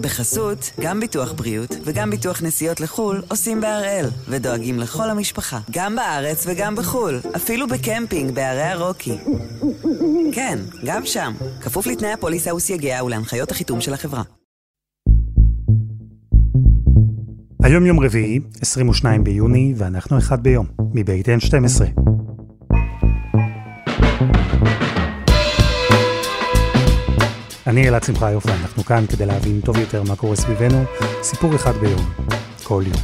בחסות, 0.00 0.70
גם 0.80 1.00
ביטוח 1.00 1.32
בריאות 1.32 1.76
וגם 1.84 2.10
ביטוח 2.10 2.42
נסיעות 2.42 2.80
לחו"ל 2.80 3.22
עושים 3.28 3.60
בהראל, 3.60 4.06
ודואגים 4.28 4.78
לכל 4.78 5.10
המשפחה, 5.10 5.58
גם 5.70 5.96
בארץ 5.96 6.44
וגם 6.46 6.76
בחו"ל, 6.76 7.20
אפילו 7.36 7.66
בקמפינג 7.68 8.34
בערי 8.34 8.62
הרוקי. 8.62 9.18
כן, 10.32 10.58
גם 10.84 11.06
שם, 11.06 11.32
כפוף 11.60 11.86
לתנאי 11.86 12.12
הפוליסה 12.12 12.54
וסייגיה 12.54 13.04
ולהנחיות 13.04 13.50
החיתום 13.50 13.80
של 13.80 13.94
החברה. 13.94 14.22
היום 17.62 17.86
יום 17.86 18.00
רביעי, 18.00 18.40
22 18.60 19.24
ביוני, 19.24 19.74
ואנחנו 19.76 20.18
אחד 20.18 20.42
ביום, 20.42 20.66
מבית 20.94 21.28
N12. 21.28 22.00
אני 27.70 27.88
אלעד 27.88 28.02
שמחיוף 28.02 28.46
ואנחנו 28.46 28.84
כאן 28.84 29.04
כדי 29.06 29.26
להבין 29.26 29.60
טוב 29.60 29.78
יותר 29.78 30.02
מה 30.02 30.16
קורה 30.16 30.36
סביבנו, 30.36 30.84
סיפור 31.22 31.54
אחד 31.54 31.72
ביום, 31.76 32.00
כל 32.64 32.82
יום. 32.86 33.02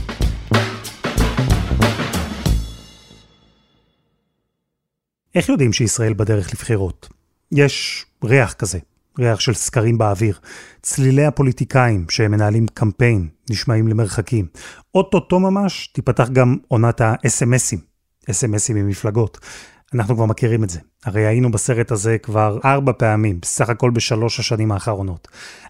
איך 5.34 5.48
יודעים 5.48 5.72
שישראל 5.72 6.14
בדרך 6.14 6.52
לבחירות? 6.52 7.08
יש 7.52 8.06
ריח 8.24 8.52
כזה, 8.52 8.78
ריח 9.18 9.40
של 9.40 9.54
סקרים 9.54 9.98
באוויר. 9.98 10.38
צלילי 10.82 11.24
הפוליטיקאים 11.24 12.06
שמנהלים 12.10 12.66
קמפיין 12.74 13.28
נשמעים 13.50 13.88
למרחקים. 13.88 14.46
אוטוטו 14.94 15.40
ממש 15.40 15.86
תיפתח 15.86 16.28
גם 16.28 16.56
עונת 16.68 17.00
ה-SMSים, 17.00 17.78
SMSים 18.30 18.74
ממפלגות. 18.74 19.38
אנחנו 19.94 20.14
כבר 20.14 20.24
מכירים 20.24 20.64
את 20.64 20.70
זה. 20.70 20.80
הרי 21.04 21.26
היינו 21.26 21.50
בסרט 21.50 21.90
הזה 21.90 22.18
כבר 22.18 22.58
ארבע 22.64 22.92
פעמים, 22.98 23.38
בסך 23.42 23.68
הכל 23.68 23.90
בשלוש 23.90 24.40
השנים 24.40 24.72
האחרונות. 24.72 25.28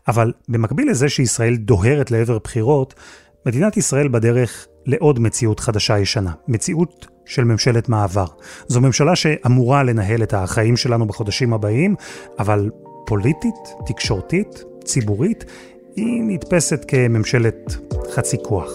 אבל 0.09 0.33
במקביל 0.48 0.91
לזה 0.91 1.09
שישראל 1.09 1.56
דוהרת 1.56 2.11
לעבר 2.11 2.39
בחירות, 2.39 2.95
מדינת 3.47 3.77
ישראל 3.77 4.09
בדרך 4.09 4.67
לעוד 4.87 5.20
מציאות 5.20 5.61
חדשה 5.61 5.98
ישנה. 5.98 6.33
מציאות 6.48 7.06
של 7.27 7.44
ממשלת 7.44 7.89
מעבר. 7.89 8.27
זו 8.67 8.81
ממשלה 8.81 9.17
שאמורה 9.17 9.83
לנהל 9.83 10.22
את 10.22 10.34
החיים 10.34 10.77
שלנו 10.77 11.06
בחודשים 11.06 11.53
הבאים, 11.53 11.94
אבל 12.39 12.70
פוליטית, 13.06 13.55
תקשורתית, 13.87 14.64
ציבורית, 14.84 15.44
היא 15.97 16.22
נתפסת 16.27 16.84
כממשלת 16.89 17.77
חצי 18.14 18.37
כוח. 18.42 18.70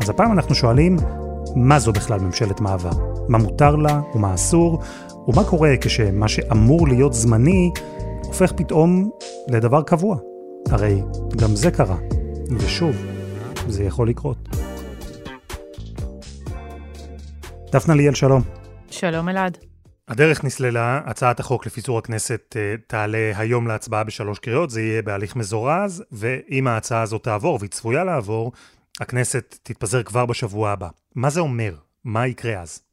אז 0.00 0.08
הפעם 0.08 0.32
אנחנו 0.32 0.54
שואלים, 0.54 0.96
מה 1.56 1.78
זו 1.78 1.92
בכלל 1.92 2.20
ממשלת 2.20 2.60
מעבר? 2.60 3.15
מה 3.28 3.38
מותר 3.38 3.76
לה 3.76 4.00
ומה 4.14 4.34
אסור? 4.34 4.82
ומה 5.28 5.44
קורה 5.44 5.74
כשמה 5.80 6.28
שאמור 6.28 6.88
להיות 6.88 7.12
זמני 7.12 7.70
הופך 8.24 8.52
פתאום 8.52 9.10
לדבר 9.48 9.82
קבוע? 9.82 10.16
הרי 10.70 11.02
גם 11.40 11.56
זה 11.56 11.70
קרה, 11.70 11.96
ושוב, 12.58 12.96
זה 13.68 13.84
יכול 13.84 14.08
לקרות. 14.08 14.48
דפנה 17.72 17.94
ליאל, 17.94 18.14
שלום. 18.14 18.42
שלום 18.90 19.28
אלעד. 19.28 19.58
הדרך 20.08 20.44
נסללה, 20.44 21.00
הצעת 21.04 21.40
החוק 21.40 21.66
לפיזור 21.66 21.98
הכנסת 21.98 22.56
uh, 22.56 22.80
תעלה 22.86 23.32
היום 23.36 23.66
להצבעה 23.66 24.04
בשלוש 24.04 24.38
קריאות, 24.38 24.70
זה 24.70 24.82
יהיה 24.82 25.02
בהליך 25.02 25.36
מזורז, 25.36 26.04
ואם 26.12 26.66
ההצעה 26.66 27.02
הזאת 27.02 27.24
תעבור, 27.24 27.58
והיא 27.60 27.70
צפויה 27.70 28.04
לעבור, 28.04 28.52
הכנסת 29.00 29.58
תתפזר 29.62 30.02
כבר 30.02 30.26
בשבוע 30.26 30.70
הבא. 30.70 30.88
מה 31.14 31.30
זה 31.30 31.40
אומר? 31.40 31.74
מה 32.04 32.26
יקרה 32.26 32.62
אז? 32.62 32.85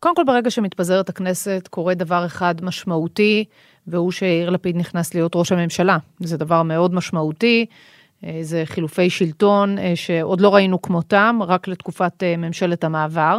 קודם 0.00 0.14
כל, 0.14 0.24
ברגע 0.26 0.50
שמתפזרת 0.50 1.08
הכנסת, 1.08 1.68
קורה 1.70 1.94
דבר 1.94 2.26
אחד 2.26 2.54
משמעותי, 2.64 3.44
והוא 3.86 4.12
שיאיר 4.12 4.50
לפיד 4.50 4.76
נכנס 4.76 5.14
להיות 5.14 5.36
ראש 5.36 5.52
הממשלה. 5.52 5.98
זה 6.20 6.36
דבר 6.36 6.62
מאוד 6.62 6.94
משמעותי, 6.94 7.66
אה, 8.24 8.38
זה 8.42 8.62
חילופי 8.64 9.10
שלטון 9.10 9.78
אה, 9.78 9.92
שעוד 9.96 10.40
לא 10.40 10.54
ראינו 10.54 10.82
כמותם, 10.82 11.38
רק 11.46 11.68
לתקופת 11.68 12.22
ממשלת 12.38 12.84
המעבר. 12.84 13.38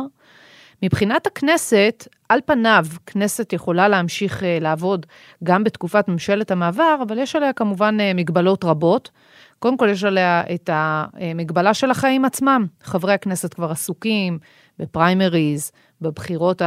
מבחינת 0.83 1.27
הכנסת, 1.27 2.07
על 2.29 2.39
פניו, 2.45 2.85
כנסת 3.05 3.53
יכולה 3.53 3.87
להמשיך 3.87 4.43
אה, 4.43 4.57
לעבוד 4.61 5.05
גם 5.43 5.63
בתקופת 5.63 6.07
ממשלת 6.07 6.51
המעבר, 6.51 6.97
אבל 7.07 7.17
יש 7.17 7.35
עליה 7.35 7.53
כמובן 7.53 7.97
אה, 7.99 8.13
מגבלות 8.13 8.63
רבות. 8.63 9.11
קודם 9.59 9.77
כל, 9.77 9.89
יש 9.89 10.03
עליה 10.03 10.43
את 10.53 10.69
המגבלה 10.73 11.73
של 11.73 11.91
החיים 11.91 12.25
עצמם. 12.25 12.65
חברי 12.83 13.13
הכנסת 13.13 13.53
כבר 13.53 13.71
עסוקים 13.71 14.39
בפריימריז, 14.79 15.71
בבחירות 16.01 16.61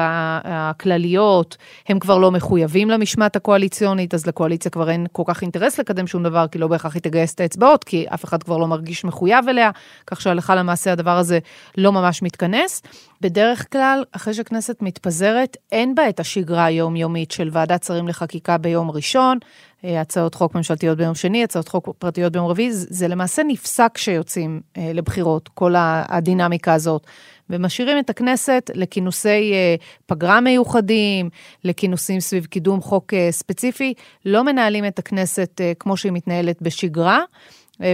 הכלליות, 0.44 1.56
הם 1.88 1.98
כבר 1.98 2.18
לא 2.18 2.30
מחויבים 2.30 2.90
למשמעת 2.90 3.36
הקואליציונית, 3.36 4.14
אז 4.14 4.26
לקואליציה 4.26 4.70
כבר 4.70 4.90
אין 4.90 5.06
כל 5.12 5.22
כך 5.26 5.42
אינטרס 5.42 5.78
לקדם 5.78 6.06
שום 6.06 6.22
דבר, 6.22 6.46
כי 6.48 6.58
לא 6.58 6.68
בהכרח 6.68 6.94
היא 6.94 7.02
תגייס 7.02 7.34
את 7.34 7.40
האצבעות, 7.40 7.84
כי 7.84 8.06
אף 8.14 8.24
אחד 8.24 8.42
כבר 8.42 8.56
לא 8.56 8.66
מרגיש 8.66 9.04
מחויב 9.04 9.48
אליה, 9.48 9.70
כך 10.06 10.20
שהלכה 10.20 10.54
למעשה 10.54 10.92
הדבר 10.92 11.18
הזה 11.18 11.38
לא 11.78 11.92
ממש 11.92 12.22
מתכנס. 12.22 12.82
בדרך 13.20 13.72
כלל, 13.72 14.04
אחרי 14.12 14.34
שהכנסת 14.34 14.76
מתפזרת, 14.80 15.56
אין 15.72 15.94
בה 15.94 16.08
את 16.08 16.20
השגרה 16.20 16.64
היומיומית 16.64 17.30
של 17.30 17.48
ועדת 17.52 17.82
שרים 17.84 18.08
לחקיקה 18.08 18.58
ביום 18.58 18.90
ראשון, 18.90 19.38
הצעות 19.84 20.34
חוק 20.34 20.54
ממשלתיות 20.54 20.98
ביום 20.98 21.14
שני, 21.14 21.44
הצעות 21.44 21.68
חוק 21.68 21.88
פרטיות 21.98 22.32
ביום 22.32 22.46
רביעי, 22.46 22.72
זה 22.72 23.08
למעשה 23.08 23.42
נפסק 23.42 23.90
כשיוצאים 23.94 24.60
אה, 24.76 24.92
לבחירות, 24.94 25.48
כל 25.48 25.74
הדינמיקה 26.08 26.74
הזאת. 26.74 27.06
ומשאירים 27.52 27.98
את 27.98 28.10
הכנסת 28.10 28.70
לכינוסי 28.74 29.52
אה, 29.52 29.74
פגרה 30.06 30.40
מיוחדים, 30.40 31.30
לכינוסים 31.64 32.20
סביב 32.20 32.44
קידום 32.46 32.80
חוק 32.80 33.14
אה, 33.14 33.28
ספציפי, 33.30 33.94
לא 34.26 34.44
מנהלים 34.44 34.86
את 34.86 34.98
הכנסת 34.98 35.60
אה, 35.60 35.72
כמו 35.78 35.96
שהיא 35.96 36.12
מתנהלת 36.12 36.62
בשגרה. 36.62 37.20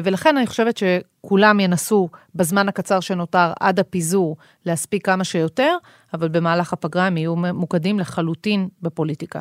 ולכן 0.05 0.37
אני 0.37 0.47
חושבת 0.47 0.77
שכולם 0.77 1.61
ינסו 1.61 2.09
בזמן 2.35 2.69
הקצר 2.69 3.01
שנותר 3.01 3.53
עד 3.61 3.81
הפיזור 3.81 4.37
להספיק 4.67 5.07
כמה 5.07 5.25
שיותר, 5.25 5.77
אבל 6.15 6.29
במהלך 6.29 6.73
הפגרה 6.73 7.07
הם 7.07 7.17
יהיו 7.17 7.37
ממוקדים 7.37 8.01
לחלוטין 8.01 8.69
בפוליטיקה. 8.83 9.41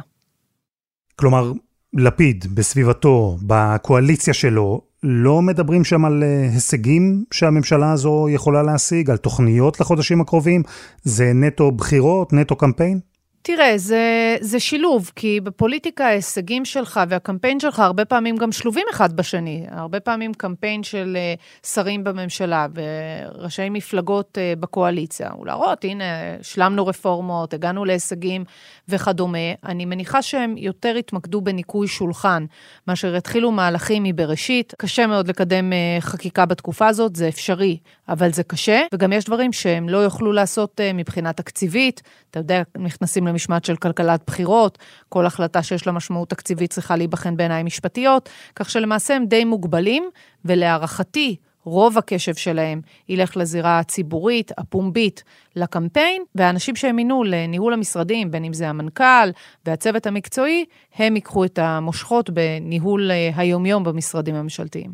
כלומר, 1.16 1.52
לפיד 1.94 2.46
בסביבתו, 2.54 3.38
בקואליציה 3.42 4.34
שלו, 4.34 4.82
לא 5.04 5.42
מדברים 5.42 5.84
שם 5.84 6.06
על 6.06 6.24
אה, 6.24 6.50
הישגים 6.54 7.24
שהממשלה 7.32 7.92
הזו 7.92 8.28
יכולה 8.30 8.64
להשיג, 8.64 9.10
על 9.10 9.18
תוכניות 9.18 9.80
לחודשים 9.80 10.22
הקרובים? 10.22 10.64
זה 11.04 11.32
נטו 11.34 11.72
בחירות, 11.72 12.34
נטו 12.34 12.56
קמפיין? 12.56 13.00
תראה, 13.48 13.78
זה, 13.78 14.38
זה 14.42 14.60
שילוב, 14.60 15.12
כי 15.16 15.40
בפוליטיקה 15.42 16.06
ההישגים 16.06 16.66
שלך 16.66 17.00
והקמפיין 17.10 17.60
שלך 17.60 17.80
הרבה 17.80 18.06
פעמים 18.06 18.38
גם 18.38 18.52
שלובים 18.52 18.86
אחד 18.92 19.14
בשני. 19.14 19.66
הרבה 19.70 20.00
פעמים 20.00 20.34
קמפיין 20.34 20.84
של 20.84 21.18
uh, 21.18 21.68
שרים 21.68 22.04
בממשלה 22.04 22.68
וראשי 22.76 23.70
מפלגות 23.70 24.38
uh, 24.38 24.60
בקואליציה, 24.60 25.32
ולהראות, 25.42 25.84
הנה, 25.84 26.04
השלמנו 26.40 26.88
רפורמות, 26.88 27.54
הגענו 27.54 27.86
להישגים 27.86 28.44
וכדומה. 28.90 29.54
אני 29.64 29.86
מניחה 29.86 30.22
שהם 30.22 30.58
יותר 30.58 30.96
התמקדו 30.96 31.42
בניקוי 31.42 31.88
שולחן, 31.88 32.46
מאשר 32.88 33.16
התחילו 33.16 33.52
מהלכים 33.52 34.04
מבראשית. 34.04 34.74
קשה 34.78 35.08
מאוד 35.08 35.28
לקדם 35.28 35.72
uh, 35.72 36.02
חקיקה 36.02 36.46
בתקופה 36.46 36.88
הזאת, 36.88 37.16
זה 37.16 37.28
אפשרי, 37.28 37.78
אבל 38.10 38.32
זה 38.34 38.44
קשה, 38.44 38.82
וגם 38.94 39.14
יש 39.14 39.26
דברים 39.26 39.54
שהם 39.54 39.90
לא 39.90 39.98
יוכלו 39.98 40.34
לעשות 40.34 40.82
מבחינה 40.94 41.34
תקציבית. 41.34 42.02
אתה 42.32 42.40
יודע, 42.40 42.62
נכנסים 42.78 43.28
למשמעת 43.38 43.66
של 43.66 43.76
כלכלת 43.76 44.22
בחירות, 44.28 44.78
כל 45.10 45.26
החלטה 45.26 45.64
שיש 45.64 45.88
לה 45.88 45.94
משמעות 45.94 46.30
תקציבית 46.30 46.72
צריכה 46.74 46.96
להיבחן 46.96 47.38
בעיניים 47.38 47.66
משפטיות, 47.66 48.30
כך 48.56 48.70
שלמעשה 48.70 49.16
הם 49.16 49.26
די 49.26 49.46
מוגבלים, 49.46 50.04
ולהערכתי, 50.46 51.36
רוב 51.64 51.98
הקשב 51.98 52.36
שלהם 52.36 52.82
ילך 53.10 53.38
לזירה 53.38 53.80
הציבורית, 53.80 54.52
הפומבית, 54.58 55.24
לקמפיין, 55.56 56.24
והאנשים 56.36 56.76
שהם 56.76 56.96
מינו 56.96 57.24
לניהול 57.24 57.74
המשרדים, 57.74 58.32
בין 58.32 58.44
אם 58.44 58.54
זה 58.54 58.70
המנכ"ל 58.70 59.30
והצוות 59.66 60.08
המקצועי, 60.08 60.66
הם 60.96 61.16
ייקחו 61.16 61.46
את 61.46 61.60
המושכות 61.60 62.30
בניהול 62.30 63.12
אה, 63.12 63.32
היומיום 63.36 63.84
במשרדים 63.84 64.36
הממשלתיים. 64.36 64.92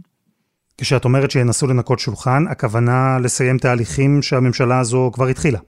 כשאת 0.77 1.05
אומרת 1.05 1.31
שינסו 1.31 1.67
לנקות 1.67 1.99
שולחן, 1.99 2.43
הכוונה 2.49 3.17
לסיים 3.23 3.57
תהליכים 3.57 4.21
שהממשלה 4.21 4.79
הזו 4.79 5.11
כבר 5.13 5.27
התחילה. 5.27 5.59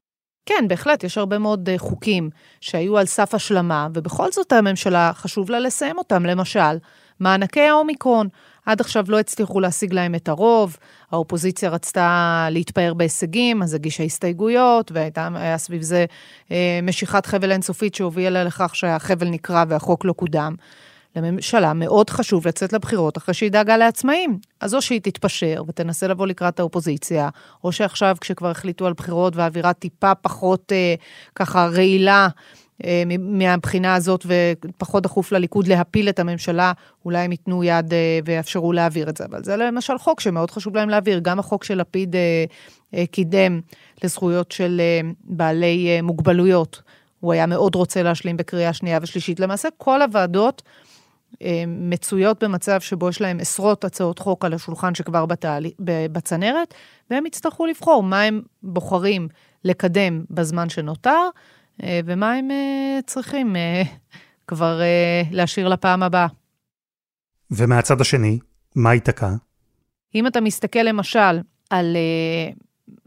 כן, 0.46 0.66
בהחלט, 0.68 1.04
יש 1.04 1.18
הרבה 1.18 1.38
מאוד 1.38 1.70
אה, 1.70 1.78
חוקים 1.78 2.30
שהיו 2.62 2.98
על 2.98 3.06
סף 3.06 3.34
השלמה, 3.34 3.88
ובכל 3.94 4.32
זאת 4.32 4.52
הממשלה, 4.52 5.12
חשוב 5.14 5.50
לה 5.50 5.60
לסיים 5.60 5.98
אותם. 5.98 6.26
למשל, 6.26 6.78
מענקי 7.20 7.62
האומיקרון. 7.62 8.28
עד 8.66 8.82
עכשיו 8.82 9.06
לא 9.08 9.20
הצליחו 9.20 9.60
להשיג 9.60 9.94
להם 9.94 10.16
את 10.16 10.30
הרוב, 10.30 10.78
האופוזיציה 11.12 11.70
רצתה 11.70 12.48
להתפאר 12.52 12.94
בהישגים, 12.94 13.64
אז 13.64 13.74
הגישה 13.74 14.04
הסתייגויות, 14.04 14.92
והיה 14.92 15.58
סביב 15.58 15.82
זה 15.82 16.06
אה, 16.52 16.80
משיכת 16.84 17.26
חבל 17.26 17.52
אינסופית 17.52 17.96
שהובילה 17.96 18.44
לכך 18.44 18.76
שהחבל 18.76 19.30
נקרע 19.30 19.64
והחוק 19.68 20.06
לא 20.06 20.14
קודם. 20.14 20.56
לממשלה 21.16 21.74
מאוד 21.74 22.10
חשוב 22.10 22.48
לצאת 22.48 22.74
לבחירות 22.74 23.18
אחרי 23.18 23.34
שהיא 23.34 23.52
דאגה 23.52 23.78
לעצמאים. 23.78 24.40
אז 24.60 24.76
או 24.76 24.82
שהיא 24.82 25.02
תתפשר 25.02 25.64
ותנסה 25.68 26.08
לבוא 26.08 26.28
לקראת 26.28 26.60
האופוזיציה, 26.60 27.30
או 27.64 27.72
שעכשיו 27.72 28.18
כשכבר 28.22 28.50
החליטו 28.50 28.88
על 28.88 28.94
בחירות 28.94 29.36
והאווירה 29.36 29.74
טיפה 29.74 30.16
פחות 30.16 30.72
אה, 30.72 30.96
ככה 31.36 31.68
רעילה, 31.68 32.28
אה, 32.86 33.04
מהבחינה 33.20 33.96
הזאת, 33.96 34.26
ופחות 34.26 35.04
דחוף 35.04 35.32
לליכוד 35.32 35.68
להפיל 35.68 36.10
את 36.10 36.20
הממשלה, 36.20 36.72
אולי 37.06 37.20
הם 37.20 37.32
ייתנו 37.32 37.64
יד 37.64 37.94
אה, 37.94 38.20
ויאפשרו 38.26 38.74
להעביר 38.74 39.10
את 39.10 39.18
זה. 39.18 39.26
אבל 39.26 39.44
זה 39.44 39.58
למשל 39.58 39.98
חוק 39.98 40.20
שמאוד 40.20 40.52
חשוב 40.52 40.76
להם 40.76 40.90
להעביר. 40.90 41.20
גם 41.20 41.40
החוק 41.40 41.64
שלפיד 41.64 42.16
קידם 43.12 43.60
לזכויות 44.04 44.52
של 44.52 44.82
בעלי 45.24 46.02
מוגבלויות, 46.02 46.82
הוא 47.20 47.34
היה 47.34 47.46
מאוד 47.46 47.76
רוצה 47.76 48.04
להשלים 48.04 48.38
בקריאה 48.38 48.74
שנייה 48.74 49.00
ושלישית. 49.02 49.40
למעשה, 49.40 49.70
כל 49.78 50.02
הוועדות 50.02 50.62
מצויות 51.68 52.44
במצב 52.44 52.80
שבו 52.80 53.10
יש 53.10 53.22
להם 53.22 53.40
עשרות 53.40 53.86
הצעות 53.86 54.20
חוק 54.20 54.46
על 54.46 54.54
השולחן 54.54 54.96
שכבר 54.96 55.26
בתעלי, 55.26 55.72
בצנרת, 56.12 56.74
והם 57.10 57.26
יצטרכו 57.26 57.66
לבחור 57.66 58.04
מה 58.04 58.22
הם 58.22 58.42
בוחרים 58.64 59.28
לקדם 59.64 60.26
בזמן 60.30 60.70
שנותר, 60.70 61.30
אה, 61.84 62.00
ומה 62.06 62.34
הם 62.34 62.52
אה, 62.52 63.00
צריכים 63.06 63.56
אה, 63.56 63.84
כבר 64.48 64.82
להשאיר 65.32 65.68
לפעם 65.68 66.04
הבאה. 66.04 66.28
ומהצד 67.52 68.02
השני, 68.02 68.40
מה 68.76 68.94
ייתקע? 68.94 69.30
אם 70.16 70.28
אתה 70.28 70.42
מסתכל 70.42 70.80
למשל 70.80 71.40
על 71.70 71.98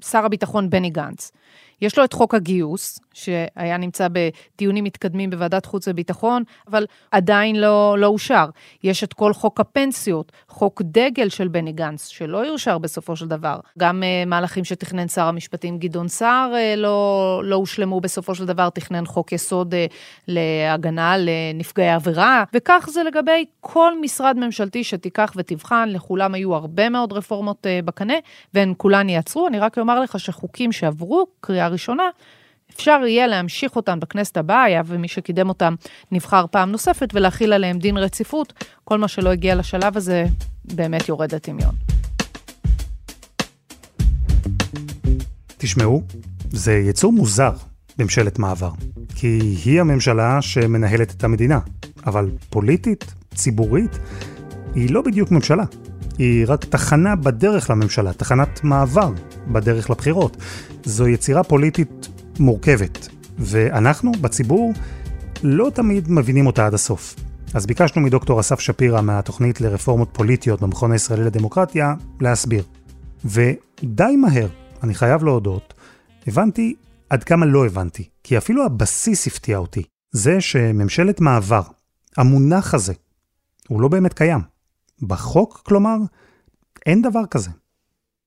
שר 0.05 0.25
הביטחון 0.25 0.71
בני 0.71 0.91
גנץ, 0.91 1.33
יש 1.81 1.99
לו 1.99 2.05
את 2.05 2.13
חוק 2.13 2.35
הגיוס, 2.35 3.01
שהיה 3.19 3.77
נמצא 3.77 4.09
בדיונים 4.13 4.85
מתקדמים 4.85 5.31
בוועדת 5.31 5.67
חוץ 5.67 5.89
וביטחון, 5.89 6.43
אבל 6.69 6.87
עדיין 7.11 7.57
לא, 7.57 7.97
לא 7.99 8.07
אושר. 8.07 8.47
יש 8.85 9.05
את 9.05 9.13
כל 9.13 9.33
חוק 9.33 9.61
הפנסיות, 9.61 10.33
חוק 10.49 10.83
דגל 10.85 11.29
של 11.29 11.49
בני 11.49 11.73
גנץ, 11.73 12.09
שלא 12.09 12.47
יאושר 12.47 12.79
בסופו 12.79 13.17
של 13.17 13.29
דבר. 13.29 13.61
גם 13.79 14.03
uh, 14.03 14.29
מהלכים 14.29 14.65
שתכנן 14.65 15.09
שר 15.09 15.25
המשפטים 15.25 15.79
גדעון 15.79 16.09
סער 16.09 16.53
uh, 16.53 16.77
לא, 16.77 17.41
לא 17.45 17.57
הושלמו 17.57 18.01
בסופו 18.01 18.35
של 18.35 18.47
דבר, 18.47 18.71
תכנן 18.71 19.07
חוק 19.07 19.33
יסוד 19.33 19.75
uh, 19.75 19.93
להגנה 20.29 21.15
לנפגעי 21.19 21.91
עבירה, 21.91 22.45
וכך 22.55 22.89
זה 22.93 23.03
לגבי 23.03 23.45
כל 23.61 24.01
משרד 24.01 24.37
ממשלתי 24.37 24.85
שתיקח 24.85 25.33
ותבחן, 25.37 25.89
לכולם 25.89 26.35
היו 26.35 26.55
הרבה 26.55 26.89
מאוד 26.89 27.13
רפורמות 27.13 27.67
uh, 27.67 27.85
בקנה, 27.85 28.15
והן 28.55 28.75
כולן 28.77 29.09
ייעצרו. 29.09 29.47
אני 29.49 29.59
רק 29.59 29.79
אומר 29.79 30.01
לך 30.01 30.21
שחוקים 30.21 30.73
שעברו 30.73 31.27
קריאה 31.41 31.68
ראשונה, 31.69 32.03
אפשר 32.75 33.01
יהיה 33.07 33.27
להמשיך 33.27 33.77
אותם 33.77 34.01
בכנסת 34.01 34.37
הבאה, 34.37 34.63
היה 34.63 34.83
ומי 34.87 35.09
שקידם 35.09 35.49
אותם 35.49 35.75
נבחר 36.13 36.45
פעם 36.51 36.73
נוספת, 36.73 37.09
ולהכיל 37.15 37.53
עליהם 37.53 37.79
דין 37.79 37.97
רציפות. 37.97 38.53
כל 38.85 38.99
מה 38.99 39.09
שלא 39.09 39.29
הגיע 39.29 39.55
לשלב 39.55 39.97
הזה 39.97 40.25
באמת 40.65 41.09
יורד 41.09 41.35
לטמיון. 41.35 41.75
תשמעו, 45.59 46.03
זה 46.51 46.73
יצור 46.73 47.13
מוזר, 47.13 47.53
ממשלת 47.99 48.39
מעבר. 48.39 48.71
כי 49.15 49.39
היא 49.65 49.81
הממשלה 49.81 50.43
שמנהלת 50.43 51.11
את 51.11 51.25
המדינה, 51.25 51.59
אבל 52.07 52.31
פוליטית, 52.51 53.05
ציבורית, 53.35 53.99
היא 54.75 54.91
לא 54.91 55.03
בדיוק 55.03 55.31
ממשלה. 55.31 55.65
היא 56.19 56.45
רק 56.49 56.65
תחנה 56.65 57.17
בדרך 57.17 57.71
לממשלה, 57.71 58.13
תחנת 58.13 58.65
מעבר 58.65 59.11
בדרך 59.53 59.91
לבחירות. 59.91 60.37
זו 60.85 61.09
יצירה 61.09 61.45
פוליטית 61.45 62.09
מורכבת, 62.39 63.09
ואנחנו, 63.39 64.13
בציבור, 64.13 64.73
לא 65.43 65.71
תמיד 65.75 66.11
מבינים 66.11 66.47
אותה 66.47 66.67
עד 66.67 66.75
הסוף. 66.75 67.15
אז 67.55 67.67
ביקשנו 67.67 68.03
מדוקטור 68.03 68.41
אסף 68.41 68.61
שפירא 68.61 69.01
מהתוכנית 69.01 69.61
לרפורמות 69.61 70.09
פוליטיות 70.13 70.61
במכון 70.61 70.93
הישראלי 70.93 71.25
לדמוקרטיה 71.25 71.95
להסביר. 72.21 72.65
ודי 73.25 74.17
מהר, 74.17 74.49
אני 74.83 74.95
חייב 74.95 75.25
להודות, 75.25 75.75
הבנתי 76.27 76.75
עד 77.11 77.25
כמה 77.25 77.47
לא 77.47 77.67
הבנתי, 77.67 78.09
כי 78.23 78.39
אפילו 78.39 78.65
הבסיס 78.65 79.27
הפתיע 79.27 79.59
אותי. 79.59 79.83
זה 80.13 80.41
שממשלת 80.41 81.21
מעבר, 81.21 81.63
המונח 82.17 82.75
הזה, 82.75 82.93
הוא 83.69 83.81
לא 83.81 83.89
באמת 83.89 84.13
קיים. 84.13 84.58
בחוק, 85.03 85.63
כלומר, 85.67 85.97
אין 86.87 87.03
דבר 87.03 87.27
כזה. 87.31 87.51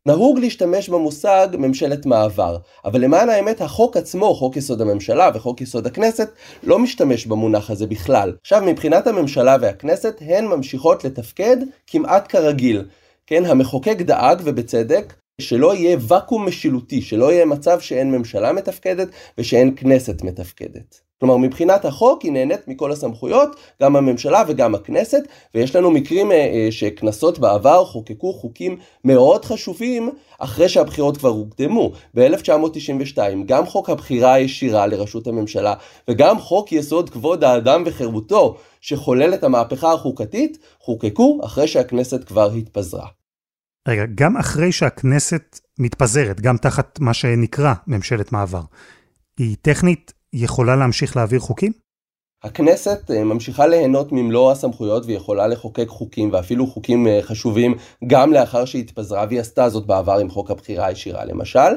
נהוג 0.06 0.40
להשתמש 0.40 0.90
במושג 0.90 1.48
ממשלת 1.54 2.06
מעבר, 2.06 2.58
אבל 2.86 3.02
למען 3.02 3.30
האמת 3.30 3.62
החוק 3.62 3.98
עצמו, 3.98 4.36
חוק 4.36 4.58
יסוד 4.58 4.82
הממשלה 4.82 5.30
וחוק 5.34 5.62
יסוד 5.62 5.88
הכנסת, 5.88 6.30
לא 6.64 6.80
משתמש 6.80 7.26
במונח 7.26 7.72
הזה 7.72 7.88
בכלל. 7.88 8.34
עכשיו 8.42 8.62
מבחינת 8.66 9.08
הממשלה 9.08 9.58
והכנסת 9.62 10.18
הן 10.22 10.46
ממשיכות 10.46 11.04
לתפקד 11.04 11.58
כמעט 11.88 12.32
כרגיל. 12.32 12.88
כן, 13.28 13.46
המחוקק 13.46 13.98
דאג 14.02 14.42
ובצדק 14.44 15.14
שלא 15.42 15.76
יהיה 15.76 15.98
ואקום 16.08 16.48
משילותי, 16.48 17.02
שלא 17.02 17.32
יהיה 17.32 17.46
מצב 17.46 17.80
שאין 17.80 18.12
ממשלה 18.12 18.54
מתפקדת 18.54 19.08
ושאין 19.38 19.76
כנסת 19.76 20.22
מתפקדת. 20.22 21.11
כלומר 21.22 21.38
מבחינת 21.38 21.86
החוק 21.86 22.22
היא 22.22 22.32
נהנית 22.32 22.68
מכל 22.68 22.92
הסמכויות, 22.92 23.56
גם 23.82 23.96
הממשלה 23.96 24.44
וגם 24.48 24.76
הכנסת, 24.76 25.24
ויש 25.56 25.76
לנו 25.76 25.92
מקרים 25.92 26.32
אה, 26.32 26.38
אה, 26.38 26.68
שכנסות 26.72 27.40
בעבר 27.40 27.86
חוקקו 27.86 28.34
חוקים 28.34 28.78
מאוד 29.04 29.46
חשובים 29.46 30.10
אחרי 30.40 30.70
שהבחירות 30.70 31.18
כבר 31.18 31.30
הוקדמו. 31.30 31.92
ב-1992 32.16 33.20
גם 33.46 33.66
חוק 33.66 33.90
הבחירה 33.90 34.34
הישירה 34.34 34.88
לראשות 34.88 35.28
הממשלה 35.28 35.74
וגם 36.08 36.40
חוק 36.40 36.72
יסוד 36.72 37.10
כבוד 37.10 37.44
האדם 37.44 37.84
וחירותו 37.86 38.58
שחולל 38.82 39.34
את 39.34 39.44
המהפכה 39.44 39.94
החוקתית, 39.94 40.58
חוקקו 40.80 41.40
אחרי 41.44 41.68
שהכנסת 41.68 42.24
כבר 42.24 42.52
התפזרה. 42.52 43.08
רגע, 43.88 44.04
גם 44.16 44.38
אחרי 44.38 44.72
שהכנסת 44.72 45.60
מתפזרת, 45.80 46.42
גם 46.42 46.58
תחת 46.58 47.00
מה 47.00 47.14
שנקרא 47.14 47.74
ממשלת 47.88 48.32
מעבר, 48.32 48.62
היא 49.38 49.56
טכנית 49.62 50.14
יכולה 50.33 50.75
להמשיך 50.75 51.18
להעביר 51.18 51.39
חוקים? 51.39 51.72
הכנסת 52.44 53.12
אה, 53.12 53.24
ממשיכה 53.24 53.68
ליהנות 53.68 54.12
ממלוא 54.12 54.51
הסמכויות 54.51 55.04
ויכולה 55.06 55.48
לחוקק 55.48 55.88
חוקים 55.88 56.30
ואפילו 56.33 56.68
חוקים 56.68 57.07
אה, 57.07 57.19
חשובים 57.22 57.75
גם 58.07 58.33
לאחר 58.33 58.66
שהיא 58.66 58.81
התפזרה 58.81 59.25
והיא 59.30 59.39
עשתה 59.39 59.69
זאת 59.69 59.86
בעבר 59.86 60.18
עם 60.18 60.30
חוק 60.30 60.51
הבחירה 60.51 60.86
הישירה 60.86 61.25
למשל. 61.25 61.69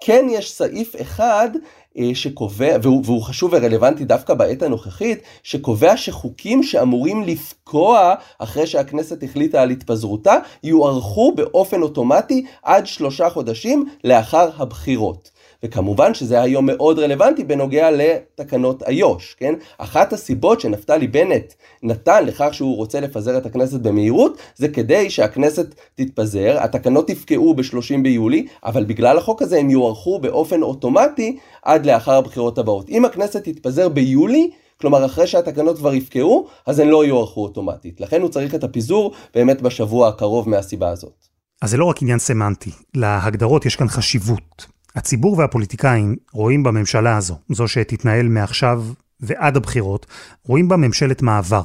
כן 0.00 0.26
יש 0.30 0.52
סעיף 0.52 1.00
אחד 1.00 1.50
אה, 1.98 2.10
שקובע, 2.14 2.76
והוא, 2.82 3.02
והוא 3.04 3.22
חשוב 3.22 3.50
ורלוונטי 3.52 4.04
דווקא 4.04 4.34
בעת 4.34 4.62
הנוכחית, 4.62 5.18
שקובע 5.42 5.96
שחוקים 5.96 6.62
שאמורים 6.62 7.22
לפקוע 7.22 8.14
אחרי 8.38 8.66
שהכנסת 8.66 9.22
החליטה 9.22 9.62
על 9.62 9.70
התפזרותה, 9.70 10.36
יוארכו 10.62 11.32
באופן 11.34 11.82
אוטומטי 11.82 12.46
עד 12.62 12.86
שלושה 12.86 13.30
חודשים 13.30 13.88
לאחר 14.04 14.50
הבחירות. 14.56 15.31
וכמובן 15.64 16.14
שזה 16.14 16.42
היום 16.42 16.66
מאוד 16.66 16.98
רלוונטי 16.98 17.44
בנוגע 17.44 17.90
לתקנות 17.90 18.82
איו"ש, 18.82 19.34
כן? 19.38 19.54
אחת 19.78 20.12
הסיבות 20.12 20.60
שנפתלי 20.60 21.06
בנט 21.06 21.52
נתן 21.82 22.26
לכך 22.26 22.48
שהוא 22.52 22.76
רוצה 22.76 23.00
לפזר 23.00 23.38
את 23.38 23.46
הכנסת 23.46 23.80
במהירות, 23.80 24.38
זה 24.56 24.68
כדי 24.68 25.10
שהכנסת 25.10 25.74
תתפזר, 25.94 26.56
התקנות 26.60 27.10
יפקעו 27.10 27.54
ב-30 27.54 28.02
ביולי, 28.02 28.46
אבל 28.64 28.84
בגלל 28.84 29.18
החוק 29.18 29.42
הזה 29.42 29.58
הם 29.58 29.70
יוארכו 29.70 30.18
באופן 30.18 30.62
אוטומטי 30.62 31.38
עד 31.62 31.86
לאחר 31.86 32.14
הבחירות 32.14 32.58
הבאות. 32.58 32.88
אם 32.88 33.04
הכנסת 33.04 33.44
תתפזר 33.44 33.88
ביולי, 33.88 34.50
כלומר 34.80 35.06
אחרי 35.06 35.26
שהתקנות 35.26 35.78
כבר 35.78 35.94
יפקעו, 35.94 36.46
אז 36.66 36.78
הן 36.78 36.88
לא 36.88 37.04
יוארכו 37.04 37.42
אוטומטית. 37.42 38.00
לכן 38.00 38.22
הוא 38.22 38.30
צריך 38.30 38.54
את 38.54 38.64
הפיזור 38.64 39.12
באמת 39.34 39.62
בשבוע 39.62 40.08
הקרוב 40.08 40.48
מהסיבה 40.48 40.88
הזאת. 40.88 41.26
אז 41.62 41.70
זה 41.70 41.76
לא 41.76 41.84
רק 41.84 42.02
עניין 42.02 42.18
סמנטי, 42.18 42.70
להגדרות 42.94 43.66
יש 43.66 43.76
כאן 43.76 43.88
חשיבות. 43.88 44.66
הציבור 44.96 45.38
והפוליטיקאים 45.38 46.16
רואים 46.32 46.62
בממשלה 46.62 47.16
הזו, 47.16 47.38
זו 47.48 47.68
שתתנהל 47.68 48.28
מעכשיו 48.28 48.84
ועד 49.20 49.56
הבחירות, 49.56 50.06
רואים 50.44 50.68
בה 50.68 50.76
ממשלת 50.76 51.22
מעבר. 51.22 51.62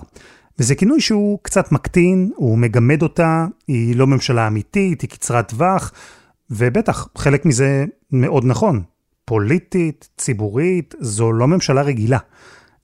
וזה 0.60 0.76
כינוי 0.76 1.02
שהוא 1.02 1.40
קצת 1.42 1.72
מקטין, 1.72 2.32
הוא 2.36 2.58
מגמד 2.58 3.02
אותה, 3.02 3.46
היא 3.68 3.96
לא 3.96 4.08
ממשלה 4.08 4.48
אמיתית, 4.48 5.02
היא 5.02 5.10
קצרת 5.10 5.50
טווח, 5.50 5.92
ובטח, 6.50 7.08
חלק 7.18 7.46
מזה 7.46 7.86
מאוד 8.12 8.46
נכון. 8.46 8.84
פוליטית, 9.26 10.10
ציבורית, 10.18 10.96
זו 11.00 11.32
לא 11.32 11.48
ממשלה 11.48 11.82
רגילה. 11.82 12.18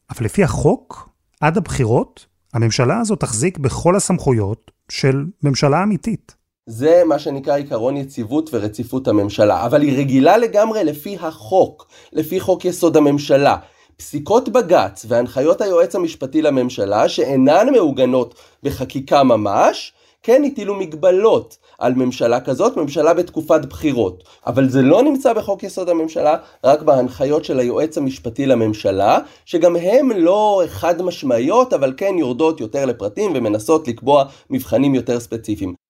אבל 0.10 0.26
לפי 0.26 0.44
החוק, 0.44 1.10
עד 1.42 1.58
הבחירות, 1.58 2.26
הממשלה 2.54 3.00
הזו 3.00 3.16
תחזיק 3.16 3.58
בכל 3.58 3.96
הסמכויות 3.96 4.72
של 4.90 5.26
ממשלה 5.44 5.84
אמיתית. 5.84 6.36
זה 6.68 7.04
מה 7.06 7.20
שנקרא 7.20 7.56
עיקרון 7.56 7.98
יציבות 7.98 8.50
ורציפות 8.54 9.08
הממשלה, 9.08 9.66
אבל 9.66 9.82
היא 9.82 9.98
רגילה 9.98 10.38
לגמרי 10.38 10.84
לפי 10.84 11.18
החוק, 11.20 11.88
לפי 12.14 12.40
חוק 12.40 12.66
יסוד 12.66 12.98
הממשלה. 12.98 13.58
פסיקות 13.98 14.50
בג"ץ 14.50 15.06
והנחיות 15.08 15.62
היועץ 15.62 15.96
המשפטי 15.96 16.42
לממשלה 16.42 17.10
שאינן 17.10 17.68
מעוגנות 17.72 18.36
בחקיקה 18.64 19.24
ממש, 19.24 19.94
כן 20.24 20.44
הטילו 20.44 20.76
מגבלות 20.76 21.58
על 21.80 21.94
ממשלה 21.94 22.40
כזאת, 22.40 22.78
ממשלה 22.78 23.14
בתקופת 23.14 23.66
בחירות. 23.66 24.24
אבל 24.48 24.70
זה 24.70 24.82
לא 24.82 25.04
נמצא 25.04 25.34
בחוק 25.34 25.64
יסוד 25.64 25.90
הממשלה, 25.90 26.38
רק 26.64 26.82
בהנחיות 26.82 27.46
של 27.46 27.60
היועץ 27.60 27.98
המשפטי 27.98 28.46
לממשלה, 28.46 29.20
שגם 29.46 29.76
הן 29.76 30.12
לא 30.12 30.62
חד 30.68 31.02
משמעיות, 31.02 31.74
אבל 31.74 31.94
כן 31.98 32.16
יורדות 32.18 32.60
יותר 32.60 32.86
לפרטים 32.86 33.32
ומנסות 33.36 33.88
לקבוע 33.88 34.24
מבחנים 34.50 34.96
יותר 34.96 35.20
ספציפיים. 35.20 35.83